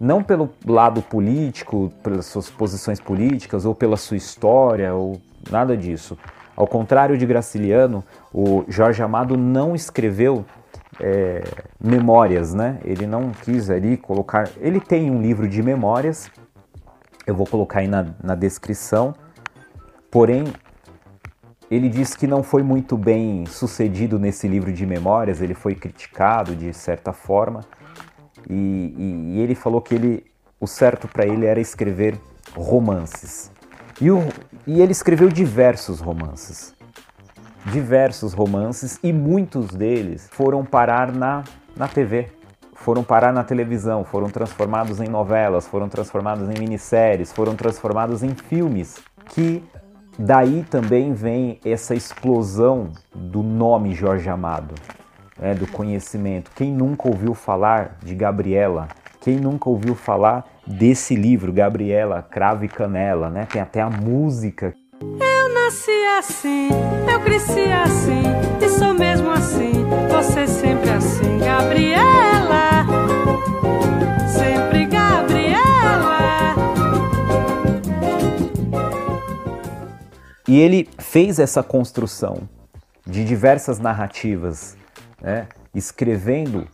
Não 0.05 0.23
pelo 0.23 0.51
lado 0.67 1.01
político, 1.01 1.91
pelas 2.03 2.27
suas 2.27 2.51
posições 2.51 3.01
políticas, 3.01 3.65
ou 3.65 3.75
pela 3.75 3.97
sua 3.97 4.19
história, 4.19 4.93
ou 4.93 5.19
nada 5.51 5.75
disso. 5.75 6.19
Ao 6.55 6.67
contrário 6.67 7.17
de 7.17 7.25
Graciliano, 7.25 8.05
o 8.31 8.67
Jorge 8.69 9.03
Amado 9.03 9.35
não 9.35 9.75
escreveu 9.75 10.45
é, 11.01 11.43
memórias, 11.83 12.53
né? 12.53 12.79
Ele 12.85 13.07
não 13.07 13.31
quis 13.31 13.71
ali 13.71 13.97
colocar. 13.97 14.51
Ele 14.61 14.79
tem 14.79 15.11
um 15.11 15.23
livro 15.23 15.49
de 15.49 15.63
memórias, 15.63 16.31
eu 17.27 17.35
vou 17.35 17.47
colocar 17.47 17.79
aí 17.81 17.89
na, 17.89 18.05
na 18.23 18.35
descrição, 18.35 19.15
porém 20.11 20.45
ele 21.71 21.89
diz 21.89 22.15
que 22.15 22.27
não 22.27 22.43
foi 22.43 22.63
muito 22.63 22.95
bem 22.99 23.47
sucedido 23.47 24.19
nesse 24.19 24.47
livro 24.47 24.71
de 24.71 24.85
memórias, 24.85 25.41
ele 25.41 25.55
foi 25.55 25.75
criticado 25.75 26.55
de 26.55 26.75
certa 26.75 27.11
forma, 27.11 27.63
e, 28.49 28.55
e, 28.55 29.35
e 29.35 29.41
ele 29.41 29.55
falou 29.55 29.81
que 29.81 29.95
ele, 29.95 30.25
o 30.61 30.67
certo 30.67 31.09
para 31.09 31.27
ele 31.27 31.47
era 31.47 31.61
escrever 31.61 32.19
romances. 32.55 33.51
E, 34.01 34.11
o, 34.11 34.27
e 34.67 34.81
ele 34.81 34.93
escreveu 34.93 35.29
diversos 35.29 36.01
romances. 36.01 36.75
Diversos 37.67 38.33
romances, 38.33 38.99
e 39.03 39.13
muitos 39.13 39.69
deles 39.69 40.29
foram 40.31 40.65
parar 40.65 41.13
na, 41.13 41.45
na 41.75 41.89
TV, 41.89 42.29
foram 42.75 43.03
parar 43.03 43.33
na 43.33 43.43
televisão, 43.43 44.05
foram 44.05 44.29
transformados 44.29 45.01
em 45.01 45.09
novelas, 45.09 45.67
foram 45.67 45.89
transformados 45.89 46.49
em 46.51 46.59
minisséries, 46.59 47.33
foram 47.33 47.57
transformados 47.57 48.23
em 48.23 48.35
filmes 48.35 48.99
que 49.27 49.63
Daí 50.19 50.65
também 50.71 51.13
vem 51.13 51.59
essa 51.65 51.93
explosão 51.93 52.91
do 53.13 53.43
nome 53.43 53.93
Jorge 53.95 54.29
Amado, 54.29 54.75
né, 55.39 55.55
do 55.55 55.67
conhecimento. 55.67 56.51
Quem 56.55 56.73
nunca 56.73 57.09
ouviu 57.09 57.35
falar 57.35 57.99
de 58.03 58.15
Gabriela? 58.15 58.89
Quem 59.21 59.37
nunca 59.37 59.69
ouviu 59.69 59.95
falar 59.95 60.45
desse 60.67 61.15
livro, 61.15 61.53
Gabriela, 61.53 62.23
Cravo 62.23 62.65
e 62.65 62.69
Canela, 62.69 63.31
né? 63.31 63.47
Tem 63.51 63.61
até 63.61 63.81
a 63.81 63.89
música. 63.91 64.75
Eu 65.01 65.55
nasci 65.55 65.91
assim, 66.19 66.69
eu 67.11 67.21
cresci 67.21 67.73
assim, 67.73 68.23
e 68.61 68.69
sou 68.69 68.95
mesmo 68.95 69.31
assim, 69.31 69.73
você 70.11 70.47
sempre 70.47 70.91
assim, 70.91 71.39
Gabriela. 71.39 72.85
Sempre 74.29 74.85
E 80.47 80.61
ele 80.61 80.89
fez 80.99 81.39
essa 81.39 81.63
construção 81.63 82.49
de 83.07 83.25
diversas 83.25 83.79
narrativas, 83.79 84.77
né, 85.25 85.49
escrevendo 85.75 86.69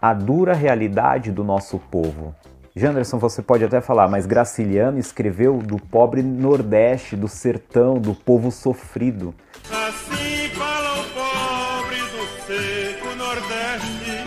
a 0.00 0.14
dura 0.14 0.54
realidade 0.54 1.32
do 1.32 1.42
nosso 1.42 1.78
povo. 1.78 2.34
Janderson, 2.74 3.18
você 3.18 3.42
pode 3.42 3.64
até 3.64 3.80
falar, 3.80 4.08
mas 4.08 4.24
Graciliano 4.24 4.98
escreveu 4.98 5.58
do 5.58 5.76
pobre 5.76 6.22
Nordeste, 6.22 7.16
do 7.16 7.28
sertão, 7.28 7.98
do 7.98 8.14
povo 8.14 8.50
sofrido. 8.50 9.34
Assim 9.68 10.48
fala 10.54 11.00
o 11.00 11.04
pobre 11.10 11.98
do 11.98 12.24
seco 12.46 13.14
Nordeste, 13.16 14.24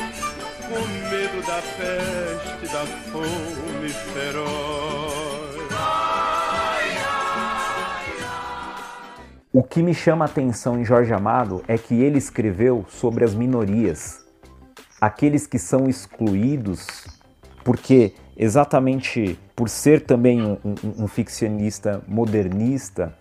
com 0.67 0.81
medo 1.09 1.47
da 1.47 1.61
peste, 1.77 2.71
da 2.71 2.85
fome 3.11 3.89
feroz. 3.89 5.14
O 9.57 9.63
que 9.63 9.81
me 9.81 9.93
chama 9.93 10.25
a 10.25 10.27
atenção 10.27 10.77
em 10.77 10.83
Jorge 10.83 11.13
Amado 11.13 11.63
é 11.65 11.77
que 11.77 11.93
ele 12.03 12.17
escreveu 12.17 12.83
sobre 12.89 13.23
as 13.23 13.33
minorias, 13.33 14.25
aqueles 14.99 15.47
que 15.47 15.57
são 15.57 15.87
excluídos, 15.87 17.07
porque 17.63 18.13
exatamente 18.35 19.39
por 19.55 19.69
ser 19.69 20.01
também 20.01 20.41
um, 20.41 20.57
um, 20.61 21.03
um 21.03 21.07
ficcionista 21.07 22.03
modernista 22.05 23.15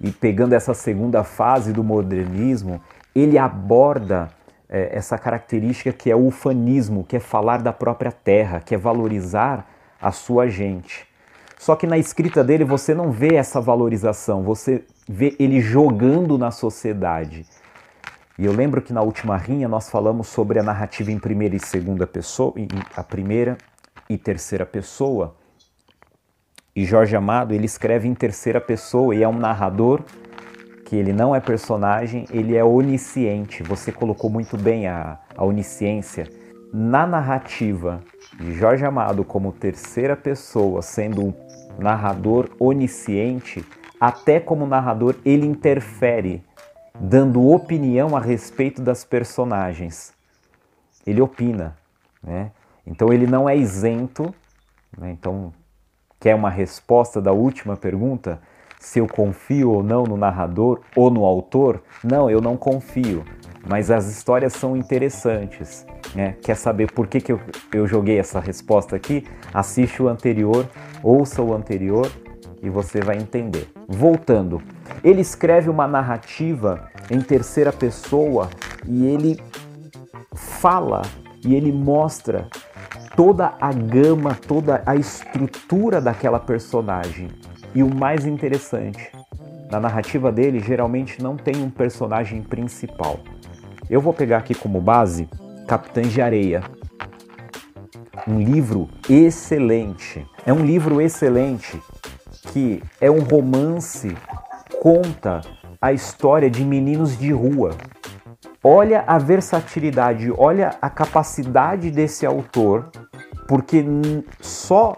e 0.00 0.10
pegando 0.10 0.54
essa 0.54 0.72
segunda 0.72 1.22
fase 1.22 1.70
do 1.70 1.84
modernismo, 1.84 2.80
ele 3.14 3.36
aborda 3.36 4.30
é, 4.70 4.96
essa 4.96 5.18
característica 5.18 5.92
que 5.92 6.10
é 6.10 6.16
o 6.16 6.28
ufanismo, 6.28 7.04
que 7.04 7.16
é 7.16 7.20
falar 7.20 7.60
da 7.60 7.74
própria 7.74 8.10
terra, 8.10 8.58
que 8.58 8.74
é 8.74 8.78
valorizar 8.78 9.68
a 10.00 10.10
sua 10.10 10.48
gente. 10.48 11.06
Só 11.58 11.76
que 11.76 11.86
na 11.86 11.96
escrita 11.96 12.42
dele 12.42 12.64
você 12.64 12.94
não 12.94 13.10
vê 13.10 13.36
essa 13.36 13.60
valorização, 13.60 14.42
você 14.42 14.84
ver 15.08 15.36
ele 15.38 15.60
jogando 15.60 16.36
na 16.36 16.50
sociedade. 16.50 17.46
E 18.38 18.44
eu 18.44 18.52
lembro 18.52 18.82
que 18.82 18.92
na 18.92 19.00
última 19.00 19.36
rinha 19.36 19.68
nós 19.68 19.88
falamos 19.88 20.26
sobre 20.26 20.58
a 20.58 20.62
narrativa 20.62 21.12
em 21.12 21.18
primeira 21.18 21.54
e 21.54 21.60
segunda 21.60 22.06
pessoa, 22.06 22.52
a 22.96 23.02
primeira 23.02 23.56
e 24.10 24.18
terceira 24.18 24.66
pessoa. 24.66 25.36
E 26.74 26.84
Jorge 26.84 27.14
Amado, 27.14 27.54
ele 27.54 27.66
escreve 27.66 28.08
em 28.08 28.14
terceira 28.14 28.60
pessoa 28.60 29.14
e 29.14 29.22
é 29.22 29.28
um 29.28 29.38
narrador 29.38 30.02
que 30.84 30.96
ele 30.96 31.12
não 31.12 31.34
é 31.34 31.40
personagem, 31.40 32.26
ele 32.30 32.56
é 32.56 32.64
onisciente. 32.64 33.62
Você 33.62 33.92
colocou 33.92 34.28
muito 34.28 34.56
bem 34.56 34.88
a, 34.88 35.18
a 35.36 35.44
onisciência. 35.44 36.28
Na 36.72 37.06
narrativa 37.06 38.02
de 38.36 38.52
Jorge 38.52 38.84
Amado 38.84 39.24
como 39.24 39.52
terceira 39.52 40.16
pessoa, 40.16 40.82
sendo 40.82 41.22
um 41.22 41.32
narrador 41.78 42.50
onisciente, 42.58 43.64
até 44.00 44.40
como 44.40 44.66
narrador 44.66 45.16
ele 45.24 45.46
interfere 45.46 46.42
dando 46.98 47.48
opinião 47.48 48.16
a 48.16 48.20
respeito 48.20 48.80
das 48.80 49.04
personagens. 49.04 50.12
Ele 51.06 51.20
opina, 51.20 51.76
né? 52.22 52.52
Então 52.86 53.12
ele 53.12 53.26
não 53.26 53.48
é 53.48 53.56
isento. 53.56 54.34
Né? 54.96 55.10
Então, 55.10 55.52
quer 56.20 56.34
uma 56.34 56.50
resposta 56.50 57.20
da 57.20 57.32
última 57.32 57.76
pergunta? 57.76 58.40
Se 58.78 58.98
eu 58.98 59.06
confio 59.06 59.70
ou 59.70 59.82
não 59.82 60.04
no 60.04 60.16
narrador 60.16 60.80
ou 60.94 61.10
no 61.10 61.24
autor? 61.24 61.82
Não, 62.02 62.30
eu 62.30 62.40
não 62.40 62.56
confio. 62.56 63.24
Mas 63.66 63.90
as 63.90 64.06
histórias 64.06 64.52
são 64.52 64.76
interessantes. 64.76 65.86
Né? 66.14 66.36
Quer 66.42 66.56
saber 66.56 66.92
por 66.92 67.06
que, 67.06 67.20
que 67.20 67.32
eu, 67.32 67.40
eu 67.72 67.86
joguei 67.86 68.18
essa 68.18 68.38
resposta 68.38 68.94
aqui? 68.94 69.26
Assiste 69.52 70.02
o 70.02 70.08
anterior, 70.08 70.68
ouça 71.02 71.42
o 71.42 71.52
anterior 71.52 72.10
e 72.62 72.70
você 72.70 73.00
vai 73.00 73.16
entender. 73.16 73.68
Voltando, 73.88 74.62
ele 75.02 75.20
escreve 75.20 75.68
uma 75.68 75.88
narrativa 75.88 76.88
em 77.10 77.20
terceira 77.20 77.72
pessoa 77.72 78.48
e 78.86 79.06
ele 79.06 79.40
fala 80.34 81.02
e 81.44 81.54
ele 81.54 81.72
mostra 81.72 82.48
toda 83.16 83.54
a 83.60 83.72
gama, 83.72 84.34
toda 84.34 84.82
a 84.86 84.94
estrutura 84.94 86.00
daquela 86.00 86.38
personagem. 86.38 87.28
E 87.74 87.82
o 87.82 87.92
mais 87.92 88.24
interessante, 88.24 89.10
na 89.70 89.80
narrativa 89.80 90.30
dele 90.30 90.60
geralmente 90.60 91.20
não 91.20 91.36
tem 91.36 91.56
um 91.56 91.70
personagem 91.70 92.40
principal. 92.40 93.18
Eu 93.90 94.00
vou 94.00 94.12
pegar 94.12 94.38
aqui 94.38 94.54
como 94.54 94.80
base 94.80 95.28
Capitães 95.66 96.12
de 96.12 96.20
Areia. 96.20 96.62
Um 98.28 98.38
livro 98.38 98.88
excelente. 99.08 100.26
É 100.44 100.52
um 100.52 100.64
livro 100.64 101.00
excelente 101.00 101.80
que 102.52 102.82
é 103.00 103.10
um 103.10 103.20
romance, 103.20 104.14
conta 104.80 105.40
a 105.80 105.92
história 105.92 106.50
de 106.50 106.64
meninos 106.64 107.18
de 107.18 107.32
rua. 107.32 107.76
Olha 108.62 109.04
a 109.06 109.18
versatilidade, 109.18 110.30
olha 110.36 110.76
a 110.80 110.90
capacidade 110.90 111.90
desse 111.90 112.26
autor, 112.26 112.90
porque 113.48 113.84
só 114.40 114.96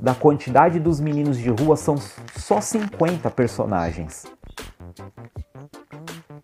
da 0.00 0.14
quantidade 0.14 0.78
dos 0.78 1.00
meninos 1.00 1.38
de 1.38 1.50
rua 1.50 1.76
são 1.76 1.96
só 2.36 2.60
50 2.60 3.30
personagens. 3.30 4.26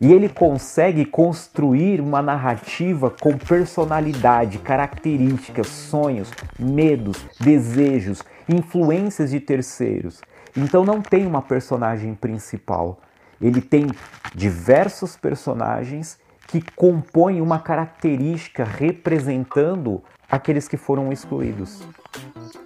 E 0.00 0.12
ele 0.12 0.28
consegue 0.28 1.04
construir 1.04 2.00
uma 2.00 2.20
narrativa 2.20 3.10
com 3.10 3.36
personalidade, 3.36 4.58
características, 4.58 5.66
sonhos, 5.66 6.30
medos, 6.58 7.24
desejos, 7.40 8.22
influências 8.48 9.30
de 9.30 9.40
terceiros. 9.40 10.20
Então 10.56 10.84
não 10.84 11.00
tem 11.00 11.26
uma 11.26 11.42
personagem 11.42 12.14
principal. 12.14 13.00
Ele 13.40 13.60
tem 13.60 13.86
diversos 14.34 15.16
personagens 15.16 16.18
que 16.46 16.62
compõem 16.76 17.40
uma 17.40 17.58
característica 17.58 18.64
representando 18.64 20.02
aqueles 20.30 20.68
que 20.68 20.76
foram 20.76 21.12
excluídos. 21.12 21.82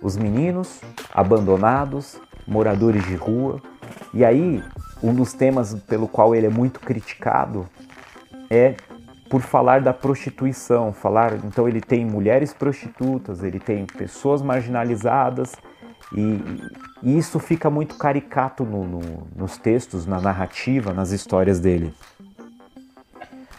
Os 0.02 0.16
meninos, 0.16 0.80
abandonados, 1.12 2.20
moradores 2.46 3.04
de 3.06 3.14
rua. 3.14 3.60
E 4.12 4.24
aí, 4.24 4.62
um 5.02 5.14
dos 5.14 5.32
temas 5.32 5.74
pelo 5.86 6.08
qual 6.08 6.34
ele 6.34 6.46
é 6.46 6.50
muito 6.50 6.80
criticado 6.80 7.68
é 8.50 8.74
por 9.28 9.42
falar 9.42 9.80
da 9.80 9.92
prostituição, 9.92 10.92
falar, 10.92 11.34
então 11.44 11.68
ele 11.68 11.80
tem 11.80 12.04
mulheres 12.04 12.52
prostitutas, 12.54 13.42
ele 13.42 13.60
tem 13.60 13.84
pessoas 13.84 14.40
marginalizadas 14.40 15.54
e, 16.12 16.40
e 17.02 17.18
isso 17.18 17.38
fica 17.38 17.68
muito 17.68 17.96
caricato 17.96 18.64
no, 18.64 18.84
no, 18.84 19.28
nos 19.36 19.58
textos, 19.58 20.06
na 20.06 20.20
narrativa, 20.20 20.94
nas 20.94 21.10
histórias 21.10 21.60
dele. 21.60 21.94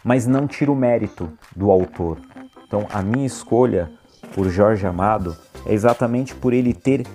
Mas 0.03 0.25
não 0.25 0.47
tira 0.47 0.71
o 0.71 0.75
mérito 0.75 1.31
do 1.55 1.69
autor. 1.69 2.19
Então 2.65 2.87
a 2.91 3.01
minha 3.03 3.27
escolha 3.27 3.91
por 4.33 4.49
Jorge 4.49 4.87
Amado 4.87 5.37
é 5.65 5.73
exatamente 5.73 6.33
por 6.33 6.53
ele 6.53 6.73
ter 6.73 7.05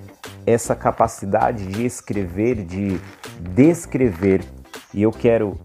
essa 0.47 0.75
capacidade 0.77 1.67
de 1.67 1.85
escrever, 1.85 2.65
de 2.65 3.01
descrever. 3.41 4.45
E 4.93 5.03
eu 5.03 5.11
quero 5.11 5.59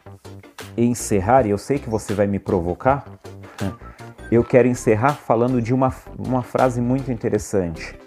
encerrar, 0.77 1.45
e 1.45 1.49
eu 1.49 1.57
sei 1.57 1.79
que 1.79 1.89
você 1.89 2.13
vai 2.13 2.27
me 2.27 2.39
provocar, 2.39 3.05
eu 4.31 4.43
quero 4.43 4.67
encerrar 4.67 5.13
falando 5.13 5.61
de 5.61 5.73
uma, 5.73 5.93
uma 6.17 6.41
frase 6.41 6.81
muito 6.81 7.11
interessante. 7.11 7.97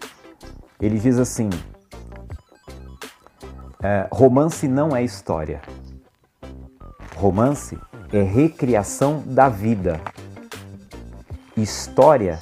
Ele 0.80 0.98
diz 0.98 1.18
assim: 1.18 1.48
é, 3.82 4.08
romance 4.10 4.66
não 4.66 4.96
é 4.96 5.02
história. 5.02 5.60
Romance 7.16 7.78
é 8.12 8.22
recriação 8.22 9.22
da 9.26 9.48
vida. 9.48 10.00
História 11.56 12.38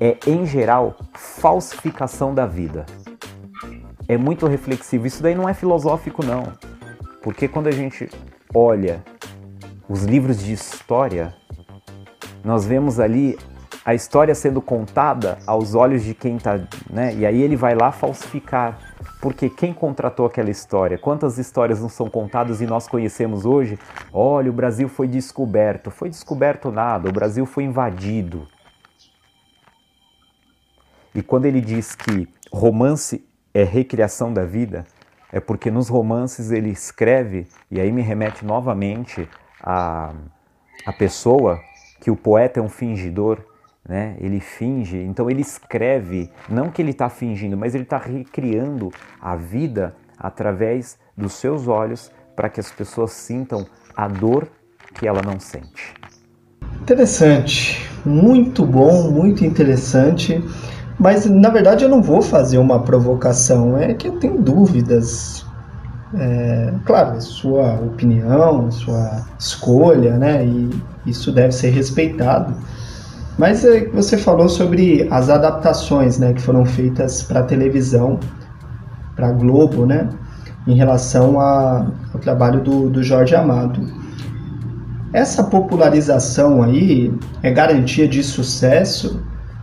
é, 0.00 0.18
em 0.26 0.46
geral, 0.46 0.96
falsificação 1.14 2.34
da 2.34 2.46
vida. 2.46 2.86
É 4.12 4.18
muito 4.18 4.46
reflexivo. 4.46 5.06
Isso 5.06 5.22
daí 5.22 5.34
não 5.34 5.48
é 5.48 5.54
filosófico, 5.54 6.22
não. 6.22 6.52
Porque 7.22 7.48
quando 7.48 7.68
a 7.68 7.70
gente 7.70 8.10
olha 8.54 9.02
os 9.88 10.04
livros 10.04 10.38
de 10.38 10.52
história, 10.52 11.34
nós 12.44 12.66
vemos 12.66 13.00
ali 13.00 13.38
a 13.82 13.94
história 13.94 14.34
sendo 14.34 14.60
contada 14.60 15.38
aos 15.46 15.74
olhos 15.74 16.04
de 16.04 16.12
quem 16.12 16.36
está, 16.36 16.60
né? 16.90 17.14
E 17.14 17.24
aí 17.24 17.40
ele 17.40 17.56
vai 17.56 17.74
lá 17.74 17.90
falsificar. 17.90 18.78
Porque 19.18 19.48
quem 19.48 19.72
contratou 19.72 20.26
aquela 20.26 20.50
história? 20.50 20.98
Quantas 20.98 21.38
histórias 21.38 21.80
não 21.80 21.88
são 21.88 22.10
contadas 22.10 22.60
e 22.60 22.66
nós 22.66 22.86
conhecemos 22.86 23.46
hoje? 23.46 23.78
Olha, 24.12 24.50
o 24.50 24.52
Brasil 24.52 24.90
foi 24.90 25.08
descoberto. 25.08 25.90
Foi 25.90 26.10
descoberto 26.10 26.70
nada, 26.70 27.08
o 27.08 27.12
Brasil 27.12 27.46
foi 27.46 27.64
invadido. 27.64 28.46
E 31.14 31.22
quando 31.22 31.46
ele 31.46 31.62
diz 31.62 31.94
que 31.94 32.28
romance 32.52 33.24
é 33.54 33.64
recriação 33.64 34.32
da 34.32 34.44
vida, 34.44 34.84
é 35.32 35.40
porque 35.40 35.70
nos 35.70 35.88
romances 35.88 36.50
ele 36.50 36.70
escreve, 36.70 37.46
e 37.70 37.80
aí 37.80 37.90
me 37.90 38.02
remete 38.02 38.44
novamente 38.44 39.28
a, 39.62 40.12
a 40.84 40.92
pessoa 40.92 41.60
que 42.00 42.10
o 42.10 42.16
poeta 42.16 42.60
é 42.60 42.62
um 42.62 42.68
fingidor, 42.68 43.38
né? 43.88 44.16
Ele 44.20 44.40
finge, 44.40 44.98
então 44.98 45.30
ele 45.30 45.40
escreve, 45.40 46.30
não 46.48 46.70
que 46.70 46.80
ele 46.80 46.90
está 46.90 47.08
fingindo, 47.08 47.56
mas 47.56 47.74
ele 47.74 47.84
está 47.84 47.98
recriando 47.98 48.90
a 49.20 49.34
vida 49.36 49.94
através 50.18 50.98
dos 51.16 51.32
seus 51.34 51.66
olhos 51.66 52.12
para 52.36 52.48
que 52.48 52.60
as 52.60 52.70
pessoas 52.70 53.12
sintam 53.12 53.66
a 53.96 54.06
dor 54.08 54.48
que 54.94 55.06
ela 55.06 55.20
não 55.22 55.40
sente. 55.40 55.94
Interessante, 56.80 57.88
muito 58.04 58.64
bom, 58.64 59.10
muito 59.10 59.44
interessante. 59.44 60.42
Mas 61.02 61.26
na 61.26 61.48
verdade 61.48 61.82
eu 61.82 61.88
não 61.90 62.00
vou 62.00 62.22
fazer 62.22 62.58
uma 62.58 62.78
provocação, 62.78 63.76
é 63.76 63.92
que 63.92 64.06
eu 64.06 64.12
tenho 64.20 64.40
dúvidas. 64.40 65.44
É, 66.14 66.72
claro, 66.84 67.20
sua 67.20 67.74
opinião, 67.74 68.70
sua 68.70 69.26
escolha, 69.36 70.16
né? 70.16 70.46
E 70.46 70.70
isso 71.04 71.32
deve 71.32 71.50
ser 71.50 71.70
respeitado. 71.70 72.54
Mas 73.36 73.64
é, 73.64 73.88
você 73.88 74.16
falou 74.16 74.48
sobre 74.48 75.08
as 75.10 75.28
adaptações, 75.28 76.20
né, 76.20 76.34
que 76.34 76.40
foram 76.42 76.64
feitas 76.64 77.24
para 77.24 77.42
televisão, 77.42 78.20
para 79.16 79.32
Globo, 79.32 79.84
né, 79.84 80.08
em 80.68 80.74
relação 80.74 81.40
a, 81.40 81.86
ao 82.14 82.20
trabalho 82.20 82.60
do, 82.60 82.88
do 82.88 83.02
Jorge 83.02 83.34
Amado. 83.34 83.80
Essa 85.12 85.42
popularização 85.42 86.62
aí 86.62 87.12
é 87.42 87.50
garantia 87.50 88.06
de 88.06 88.22
sucesso 88.22 89.20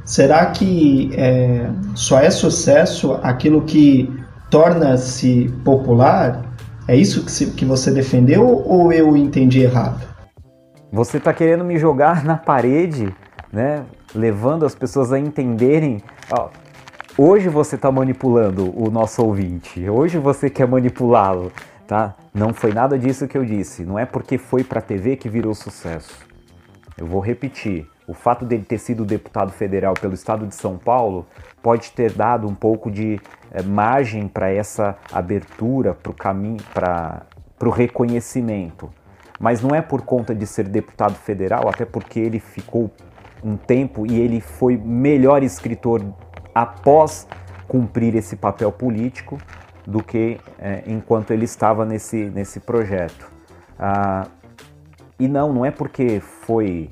Será 0.10 0.48
que 0.48 1.12
é, 1.14 1.70
só 1.94 2.20
é 2.20 2.32
sucesso 2.32 3.14
aquilo 3.22 3.62
que 3.62 4.12
torna-se 4.50 5.54
popular? 5.64 6.52
É 6.88 6.96
isso 6.96 7.24
que, 7.24 7.32
se, 7.32 7.52
que 7.52 7.64
você 7.64 7.92
defendeu 7.92 8.44
ou 8.44 8.92
eu 8.92 9.16
entendi 9.16 9.62
errado? 9.62 10.04
Você 10.92 11.18
está 11.18 11.32
querendo 11.32 11.64
me 11.64 11.78
jogar 11.78 12.24
na 12.26 12.36
parede, 12.36 13.16
né? 13.54 13.86
Levando 14.16 14.66
as 14.66 14.74
pessoas 14.74 15.14
a 15.14 15.20
entenderem. 15.20 16.02
Ó, 16.32 16.50
hoje 17.16 17.48
você 17.48 17.76
está 17.76 17.92
manipulando 17.92 18.74
o 18.76 18.90
nosso 18.90 19.24
ouvinte. 19.24 19.88
Hoje 19.88 20.18
você 20.18 20.50
quer 20.50 20.68
manipulá-lo, 20.68 21.52
tá? 21.86 22.16
Não 22.34 22.52
foi 22.52 22.74
nada 22.74 22.98
disso 22.98 23.28
que 23.28 23.38
eu 23.38 23.46
disse. 23.46 23.86
Não 23.86 24.00
é 24.00 24.08
porque 24.08 24.40
foi 24.40 24.64
para 24.64 24.80
a 24.80 24.82
TV 24.82 25.16
que 25.16 25.30
virou 25.30 25.54
sucesso. 25.54 26.18
Eu 26.98 27.06
vou 27.06 27.22
repetir 27.22 27.88
o 28.10 28.14
fato 28.16 28.44
dele 28.44 28.64
ter 28.64 28.80
sido 28.80 29.06
deputado 29.06 29.52
federal 29.52 29.94
pelo 29.94 30.16
estado 30.16 30.48
de 30.48 30.56
São 30.56 30.80
Paulo 30.80 31.28
pode 31.62 31.92
ter 31.92 32.12
dado 32.12 32.48
um 32.48 32.56
pouco 32.56 32.90
de 32.90 33.22
é, 33.52 33.62
margem 33.62 34.28
para 34.28 34.50
essa 34.50 34.98
abertura, 35.12 35.94
para 35.94 36.12
o 36.12 36.16
caminho, 36.16 36.58
para 36.74 37.22
o 37.64 37.70
reconhecimento. 37.70 38.90
Mas 39.40 39.62
não 39.62 39.76
é 39.76 39.82
por 39.84 40.02
conta 40.02 40.34
de 40.34 40.48
ser 40.48 40.68
deputado 40.68 41.14
federal, 41.14 41.70
até 41.70 41.86
porque 41.86 42.20
ele 42.20 42.40
ficou 42.40 42.90
um 43.44 43.56
tempo 43.56 44.08
e 44.08 44.20
ele 44.20 44.42
foi 44.42 44.76
melhor 44.76 45.44
escritor 45.44 46.04
após 46.54 47.28
cumprir 47.68 48.16
esse 48.16 48.36
papel 48.36 48.72
político 48.72 49.38
do 49.86 50.04
que 50.04 50.40
é, 50.58 50.82
enquanto 50.88 51.30
ele 51.30 51.46
estava 51.46 51.86
nesse, 51.86 52.26
nesse 52.32 52.60
projeto. 52.60 53.32
Ah, 53.78 54.26
E 55.20 55.28
não, 55.28 55.54
não 55.54 55.66
é 55.66 55.70
porque 55.70 56.20
foi 56.20 56.90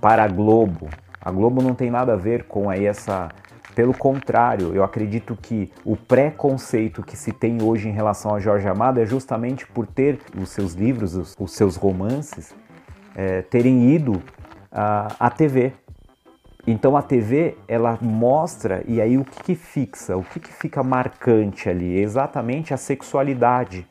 para 0.00 0.24
a 0.24 0.28
Globo. 0.28 0.88
A 1.20 1.30
Globo 1.30 1.62
não 1.62 1.74
tem 1.74 1.90
nada 1.90 2.14
a 2.14 2.16
ver 2.16 2.44
com 2.44 2.70
aí 2.70 2.86
essa. 2.86 3.28
Pelo 3.74 3.94
contrário, 3.94 4.74
eu 4.74 4.82
acredito 4.82 5.38
que 5.40 5.70
o 5.84 5.96
preconceito 5.96 7.02
que 7.02 7.16
se 7.16 7.32
tem 7.32 7.62
hoje 7.62 7.88
em 7.88 7.92
relação 7.92 8.34
a 8.34 8.40
Jorge 8.40 8.66
Amado 8.66 8.98
é 8.98 9.06
justamente 9.06 9.64
por 9.64 9.86
ter 9.86 10.18
os 10.36 10.48
seus 10.48 10.72
livros, 10.72 11.14
os, 11.14 11.36
os 11.38 11.52
seus 11.52 11.76
romances, 11.76 12.52
é, 13.14 13.42
terem 13.42 13.94
ido 13.94 14.20
à 14.72 15.30
TV. 15.30 15.72
Então 16.66 16.96
a 16.96 17.02
TV 17.02 17.56
ela 17.66 17.98
mostra 18.00 18.82
e 18.86 19.00
aí 19.00 19.16
o 19.16 19.24
que, 19.24 19.42
que 19.42 19.54
fixa, 19.54 20.16
o 20.16 20.22
que, 20.22 20.40
que 20.40 20.52
fica 20.52 20.82
marcante 20.82 21.68
ali? 21.68 21.98
Exatamente 21.98 22.74
a 22.74 22.76
sexualidade. 22.76 23.86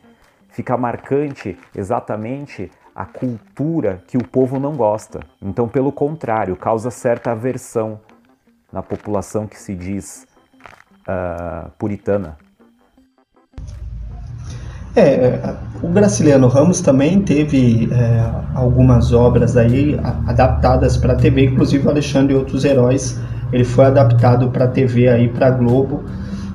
Fica 0.50 0.76
marcante 0.78 1.58
exatamente 1.76 2.72
a 2.96 3.06
cultura 3.06 4.02
que 4.08 4.18
o 4.18 4.24
povo 4.24 4.60
não 4.60 4.76
gosta. 4.76 5.20
Então, 5.42 5.68
pelo 5.68 5.92
contrário, 5.92 6.56
causa 6.56 6.92
certa 6.92 7.32
aversão 7.32 8.00
na 8.72 8.82
população 8.82 9.48
que 9.48 9.58
se 9.58 9.76
diz 9.76 10.28
uh, 11.08 11.70
puritana. 11.78 12.38
É, 14.96 15.02
é, 15.02 15.56
o 15.84 15.88
Graciliano 15.88 16.48
Ramos 16.48 16.82
também 16.82 17.22
teve 17.22 17.90
é, 17.92 18.32
algumas 18.56 19.14
obras 19.14 19.56
aí 19.56 20.00
adaptadas 20.28 20.98
para 20.98 21.14
a 21.14 21.16
TV, 21.16 21.46
inclusive 21.46 21.86
o 21.88 21.90
Alexandre 21.90 22.34
e 22.34 22.38
Outros 22.38 22.66
Heróis, 22.66 23.20
ele 23.52 23.64
foi 23.64 23.86
adaptado 23.86 24.50
para 24.50 24.66
a 24.66 24.68
TV 24.68 25.08
aí 25.08 25.30
para 25.30 25.52
Globo. 25.52 26.04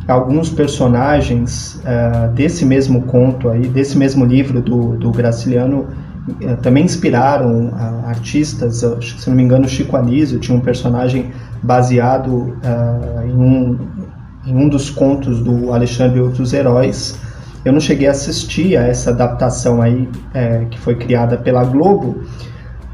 Alguns 0.07 0.51
personagens 0.51 1.81
é, 1.85 2.29
desse 2.29 2.65
mesmo 2.67 3.03
conto 3.03 3.49
aí, 3.49 3.67
desse 3.69 3.97
mesmo 3.97 4.25
livro 4.25 4.61
do, 4.61 4.97
do 4.97 5.11
Graciliano, 5.11 5.87
também 6.63 6.85
inspiraram 6.85 7.73
artistas, 8.07 8.83
acho 8.83 9.17
que 9.17 9.21
se 9.21 9.29
não 9.29 9.37
me 9.37 9.43
engano 9.43 9.69
Chico 9.69 9.97
Anísio 9.97 10.39
tinha 10.39 10.57
um 10.57 10.61
personagem 10.61 11.33
baseado 11.63 12.57
é, 12.63 13.27
em, 13.27 13.35
um, 13.35 13.79
em 14.47 14.57
um 14.57 14.69
dos 14.69 14.91
contos 14.91 15.41
do 15.41 15.73
Alexandre 15.73 16.19
e 16.19 16.23
Outros 16.23 16.53
Heróis, 16.53 17.19
eu 17.65 17.73
não 17.73 17.81
cheguei 17.81 18.07
a 18.07 18.11
assistir 18.11 18.77
a 18.77 18.83
essa 18.87 19.11
adaptação 19.11 19.81
aí 19.81 20.09
é, 20.35 20.67
que 20.67 20.79
foi 20.79 20.97
criada 20.97 21.39
pela 21.39 21.65
Globo, 21.65 22.23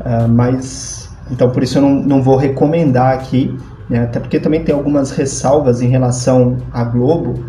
uh, 0.01 0.29
mas 0.29 1.11
então 1.31 1.51
por 1.51 1.63
isso 1.63 1.79
eu 1.79 1.83
não, 1.83 1.95
não 1.97 2.23
vou 2.23 2.37
recomendar 2.37 3.15
aqui, 3.15 3.57
né, 3.89 4.05
até 4.05 4.21
porque 4.21 4.39
também 4.39 4.63
tem 4.63 4.73
algumas 4.73 5.11
ressalvas 5.11 5.83
em 5.83 5.89
relação 5.89 6.59
à 6.73 6.85
Globo. 6.85 7.45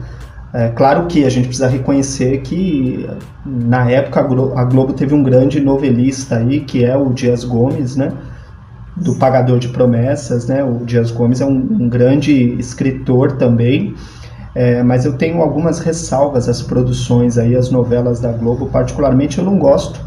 É, 0.53 0.67
claro 0.69 1.07
que 1.07 1.23
a 1.23 1.29
gente 1.29 1.47
precisa 1.47 1.67
reconhecer 1.67 2.41
que 2.41 3.09
na 3.45 3.89
época 3.89 4.19
a 4.19 4.63
Globo 4.65 4.91
teve 4.93 5.15
um 5.15 5.23
grande 5.23 5.61
novelista 5.61 6.37
aí, 6.37 6.59
que 6.59 6.83
é 6.83 6.95
o 6.95 7.13
Dias 7.13 7.45
Gomes, 7.45 7.95
né? 7.95 8.11
Do 8.97 9.15
Pagador 9.15 9.59
de 9.59 9.69
Promessas, 9.69 10.47
né? 10.47 10.61
O 10.61 10.85
Dias 10.85 11.09
Gomes 11.09 11.39
é 11.39 11.45
um, 11.45 11.55
um 11.55 11.89
grande 11.89 12.33
escritor 12.59 13.33
também. 13.33 13.95
É, 14.53 14.83
mas 14.83 15.05
eu 15.05 15.13
tenho 15.13 15.41
algumas 15.41 15.79
ressalvas 15.79 16.49
às 16.49 16.61
produções 16.61 17.37
aí, 17.37 17.55
as 17.55 17.71
novelas 17.71 18.19
da 18.19 18.33
Globo, 18.33 18.67
particularmente 18.67 19.37
eu 19.37 19.45
não 19.45 19.57
gosto. 19.57 20.01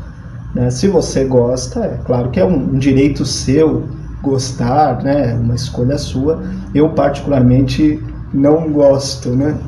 Né? 0.54 0.68
Se 0.70 0.87
você 0.87 1.24
gosta, 1.24 1.80
é 1.80 1.98
claro 2.04 2.30
que 2.30 2.38
é 2.38 2.44
um, 2.44 2.74
um 2.74 2.78
direito 2.78 3.24
seu 3.24 3.85
gostar, 4.22 5.02
né? 5.02 5.35
Uma 5.35 5.54
escolha 5.54 5.96
sua. 5.96 6.42
Eu 6.74 6.90
particularmente 6.90 8.02
não 8.35 8.70
gosto, 8.70 9.31
né? 9.31 9.57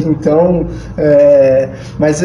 Então, 0.00 0.68
é, 0.96 1.68
mas 1.98 2.24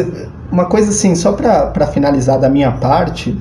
uma 0.52 0.66
coisa 0.66 0.90
assim, 0.90 1.16
só 1.16 1.32
para 1.32 1.86
finalizar 1.88 2.38
da 2.38 2.48
minha 2.48 2.70
parte, 2.70 3.36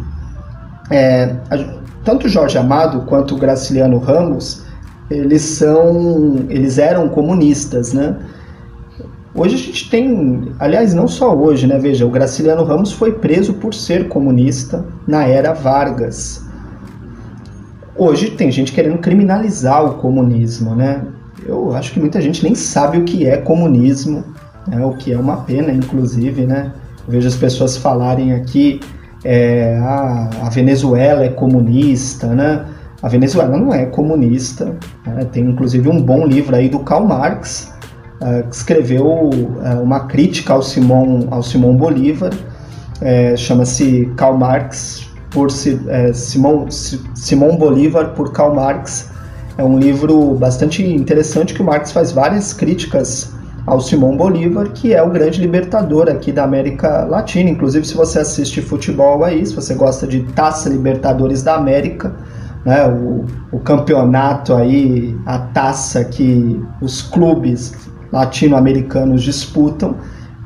é, 0.90 1.36
a, 1.52 1.58
tanto 2.04 2.28
Jorge 2.28 2.58
Amado 2.58 3.02
quanto 3.02 3.36
Graciliano 3.36 4.00
Ramos, 4.00 4.64
eles 5.10 5.44
são, 5.44 6.46
eles 6.50 6.78
eram 6.78 7.10
comunistas, 7.10 7.94
né? 7.94 8.18
Hoje 9.36 9.54
a 9.54 9.58
gente 9.60 9.90
tem, 9.90 10.52
aliás, 10.58 10.96
não 10.96 11.08
só 11.08 11.36
hoje, 11.36 11.68
né? 11.68 11.78
Veja, 11.78 12.06
o 12.06 12.10
Graciliano 12.10 12.64
Ramos 12.64 12.92
foi 12.92 13.12
preso 13.12 13.54
por 13.54 13.74
ser 13.74 14.08
comunista 14.08 14.84
na 15.06 15.28
era 15.28 15.54
Vargas. 15.54 16.44
Hoje 17.96 18.32
tem 18.32 18.52
gente 18.52 18.72
querendo 18.72 18.98
criminalizar 18.98 19.86
o 19.86 19.96
comunismo, 19.96 20.76
né? 20.76 21.06
Eu 21.46 21.76
acho 21.76 21.94
que 21.94 22.00
muita 22.00 22.22
gente 22.22 22.44
nem 22.44 22.56
sabe 22.56 22.98
o 22.98 23.04
que 23.04 23.26
é 23.26 23.38
comunismo, 23.38 24.24
né? 24.68 24.84
o 24.86 24.94
que 24.94 25.14
é 25.14 25.18
uma 25.18 25.38
pena, 25.38 25.72
inclusive, 25.72 26.46
né? 26.46 26.74
Eu 27.06 27.14
vejo 27.14 27.28
as 27.28 27.36
pessoas 27.36 27.78
falarem 27.78 28.34
aqui, 28.34 28.80
é, 29.24 29.78
ah, 29.82 30.30
a 30.44 30.50
Venezuela 30.50 31.24
é 31.24 31.30
comunista, 31.30 32.28
né? 32.28 32.66
A 33.02 33.08
Venezuela 33.08 33.58
não 33.58 33.74
é 33.74 33.86
comunista, 33.86 34.76
né? 35.06 35.26
tem 35.32 35.44
inclusive 35.44 35.88
um 35.88 36.02
bom 36.02 36.26
livro 36.26 36.56
aí 36.56 36.68
do 36.68 36.80
Karl 36.80 37.06
Marx, 37.06 37.72
uh, 38.22 38.48
escreveu 38.50 39.06
uh, 39.06 39.82
uma 39.82 40.02
crítica 40.02 40.54
ao 40.54 40.64
Simão, 40.64 41.28
ao 41.30 41.44
Simão 41.44 41.78
Bolívar, 41.78 42.32
é, 43.00 43.36
chama-se 43.38 44.12
Karl 44.18 44.38
Marx 44.38 45.08
por 45.30 45.50
é, 45.88 46.14
Simão, 46.14 46.70
Simão 46.72 47.56
Bolívar 47.58 48.14
por 48.14 48.32
Karl 48.32 48.56
Marx. 48.56 49.12
É 49.58 49.64
um 49.64 49.80
livro 49.80 50.36
bastante 50.36 50.86
interessante 50.86 51.54
que 51.54 51.62
o 51.64 51.66
Marx 51.66 51.92
faz 51.92 52.12
várias 52.12 52.54
críticas 52.54 53.34
ao 53.66 53.82
Simão 53.82 54.16
Bolívar, 54.16 54.70
que 54.70 54.94
é 54.94 55.02
o 55.02 55.10
grande 55.10 55.42
libertador 55.42 56.08
aqui 56.08 56.32
da 56.32 56.44
América 56.44 57.06
Latina. 57.06 57.50
Inclusive, 57.50 57.86
se 57.86 57.96
você 57.96 58.20
assiste 58.20 58.62
futebol 58.62 59.24
aí, 59.24 59.44
se 59.46 59.56
você 59.56 59.74
gosta 59.74 60.06
de 60.06 60.22
Taça 60.34 60.70
Libertadores 60.70 61.42
da 61.42 61.56
América, 61.56 62.16
né, 62.64 62.88
o, 62.88 63.26
o 63.52 63.60
campeonato 63.60 64.54
aí, 64.54 65.18
a 65.26 65.40
taça 65.40 66.06
que 66.06 66.64
os 66.80 67.02
clubes 67.02 67.74
latino-americanos 68.12 69.24
disputam, 69.24 69.96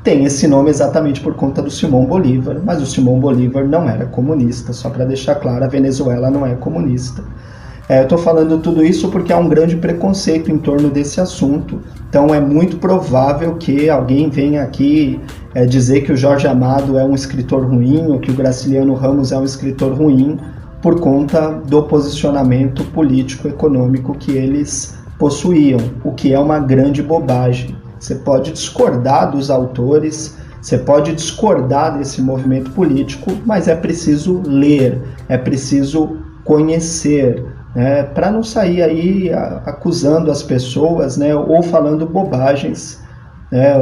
tem 0.02 0.24
esse 0.24 0.48
nome 0.48 0.70
exatamente 0.70 1.20
por 1.20 1.34
conta 1.34 1.62
do 1.62 1.70
Simão 1.70 2.06
Bolívar, 2.06 2.60
mas 2.64 2.82
o 2.82 2.86
Simão 2.86 3.20
Bolívar 3.20 3.68
não 3.68 3.88
era 3.88 4.06
comunista, 4.06 4.72
só 4.72 4.88
para 4.88 5.04
deixar 5.04 5.36
claro, 5.36 5.62
a 5.64 5.68
Venezuela 5.68 6.30
não 6.30 6.46
é 6.46 6.54
comunista. 6.54 7.22
É, 7.88 7.98
eu 7.98 8.04
estou 8.04 8.18
falando 8.18 8.58
tudo 8.58 8.84
isso 8.84 9.10
porque 9.10 9.32
há 9.32 9.38
um 9.38 9.48
grande 9.48 9.76
preconceito 9.76 10.50
em 10.50 10.58
torno 10.58 10.88
desse 10.88 11.20
assunto, 11.20 11.80
então 12.08 12.32
é 12.32 12.40
muito 12.40 12.76
provável 12.76 13.56
que 13.56 13.90
alguém 13.90 14.30
venha 14.30 14.62
aqui 14.62 15.20
é, 15.54 15.66
dizer 15.66 16.02
que 16.02 16.12
o 16.12 16.16
Jorge 16.16 16.46
Amado 16.46 16.96
é 16.96 17.04
um 17.04 17.14
escritor 17.14 17.64
ruim 17.64 18.06
ou 18.06 18.20
que 18.20 18.30
o 18.30 18.34
Graciliano 18.34 18.94
Ramos 18.94 19.32
é 19.32 19.36
um 19.36 19.44
escritor 19.44 19.92
ruim 19.92 20.38
por 20.80 21.00
conta 21.00 21.50
do 21.66 21.82
posicionamento 21.84 22.84
político-econômico 22.86 24.14
que 24.14 24.32
eles 24.32 24.96
possuíam, 25.18 25.78
o 26.04 26.12
que 26.12 26.32
é 26.32 26.38
uma 26.38 26.58
grande 26.58 27.02
bobagem. 27.02 27.76
Você 27.98 28.16
pode 28.16 28.50
discordar 28.52 29.30
dos 29.30 29.50
autores, 29.50 30.36
você 30.60 30.76
pode 30.76 31.12
discordar 31.12 31.96
desse 31.96 32.20
movimento 32.20 32.70
político, 32.72 33.32
mas 33.46 33.68
é 33.68 33.76
preciso 33.76 34.42
ler, 34.44 35.00
é 35.28 35.38
preciso 35.38 36.18
conhecer, 36.44 37.44
né, 37.74 38.02
para 38.02 38.30
não 38.30 38.42
sair 38.42 38.82
aí 38.82 39.32
acusando 39.64 40.30
as 40.30 40.42
pessoas, 40.42 41.16
né, 41.16 41.34
ou 41.34 41.62
falando 41.62 42.06
bobagens. 42.06 43.02
Né, 43.50 43.74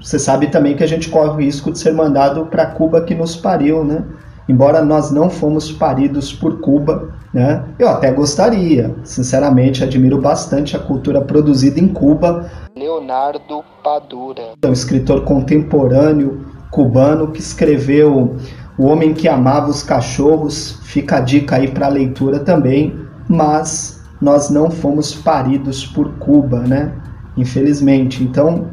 você 0.00 0.18
sabe 0.18 0.46
também 0.48 0.76
que 0.76 0.84
a 0.84 0.88
gente 0.88 1.08
corre 1.08 1.28
o 1.28 1.36
risco 1.36 1.72
de 1.72 1.78
ser 1.78 1.92
mandado 1.92 2.46
para 2.46 2.66
Cuba 2.66 3.02
que 3.02 3.14
nos 3.14 3.36
pariu, 3.36 3.84
né? 3.84 4.04
embora 4.48 4.82
nós 4.82 5.10
não 5.10 5.28
fomos 5.28 5.70
paridos 5.70 6.32
por 6.32 6.60
Cuba, 6.60 7.10
né? 7.32 7.64
Eu 7.78 7.88
até 7.88 8.10
gostaria, 8.10 8.94
sinceramente, 9.04 9.84
admiro 9.84 10.20
bastante 10.20 10.74
a 10.74 10.78
cultura 10.78 11.20
produzida 11.20 11.78
em 11.78 11.88
Cuba. 11.88 12.50
Leonardo 12.74 13.62
Padura, 13.84 14.54
um 14.64 14.72
escritor 14.72 15.24
contemporâneo 15.24 16.46
cubano 16.70 17.30
que 17.30 17.40
escreveu 17.40 18.36
O 18.78 18.86
Homem 18.86 19.12
que 19.12 19.26
Amava 19.26 19.68
os 19.68 19.82
Cachorros, 19.82 20.78
fica 20.84 21.16
a 21.16 21.20
dica 21.20 21.56
aí 21.56 21.66
para 21.66 21.88
leitura 21.88 22.38
também, 22.38 22.96
mas 23.28 24.00
nós 24.20 24.50
não 24.50 24.70
fomos 24.70 25.12
paridos 25.12 25.84
por 25.84 26.12
Cuba, 26.18 26.60
né? 26.60 26.92
Infelizmente. 27.36 28.22
Então, 28.22 28.68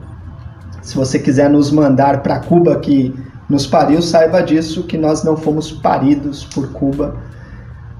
se 0.84 0.96
você 0.96 1.18
quiser 1.18 1.50
nos 1.50 1.72
mandar 1.72 2.22
para 2.22 2.40
Cuba 2.40 2.80
que 2.80 3.16
nos 3.50 3.66
pariu, 3.66 4.00
saiba 4.00 4.42
disso 4.42 4.84
que 4.84 4.96
nós 4.96 5.24
não 5.24 5.36
fomos 5.36 5.72
paridos 5.72 6.46
por 6.46 6.72
Cuba. 6.72 7.16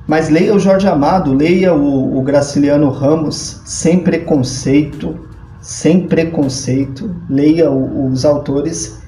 Mas 0.08 0.30
leia 0.30 0.54
o 0.54 0.60
Jorge 0.60 0.88
Amado, 0.88 1.34
leia 1.34 1.74
o, 1.74 2.20
o 2.20 2.22
Graciliano 2.22 2.92
Ramos 2.92 3.62
sem 3.66 4.04
preconceito, 4.04 5.16
sem 5.60 6.08
preconceito, 6.08 7.16
leia 7.28 7.72
o, 7.72 8.12
os 8.12 8.24
autores 8.24 9.02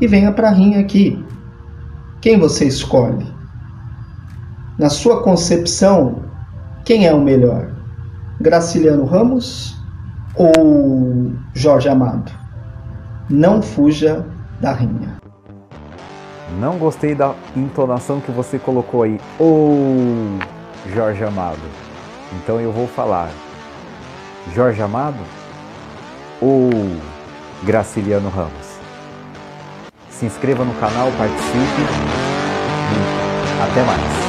e 0.00 0.06
venha 0.06 0.30
para 0.30 0.48
a 0.48 0.52
rinha 0.52 0.78
aqui. 0.78 1.18
Quem 2.20 2.38
você 2.38 2.66
escolhe? 2.66 3.26
Na 4.78 4.90
sua 4.90 5.22
concepção, 5.22 6.22
quem 6.84 7.06
é 7.06 7.14
o 7.14 7.20
melhor? 7.20 7.70
Graciliano 8.40 9.04
Ramos 9.04 9.76
ou 10.34 11.32
Jorge 11.54 11.88
Amado? 11.88 12.30
Não 13.28 13.62
fuja 13.62 14.24
da 14.60 14.72
rinha. 14.72 15.16
Não 16.60 16.78
gostei 16.78 17.14
da 17.14 17.34
entonação 17.56 18.20
que 18.20 18.30
você 18.30 18.58
colocou 18.58 19.02
aí. 19.02 19.20
Ou 19.38 19.76
Jorge 20.94 21.24
Amado. 21.24 21.58
Então 22.32 22.60
eu 22.60 22.72
vou 22.72 22.86
falar 22.86 23.30
Jorge 24.54 24.80
Amado 24.80 25.18
ou 26.40 26.70
Graciliano 27.64 28.28
Ramos. 28.28 28.65
Se 30.18 30.24
inscreva 30.24 30.64
no 30.64 30.72
canal, 30.76 31.12
participe 31.18 31.82
e 32.90 33.62
até 33.62 33.82
mais. 33.82 34.25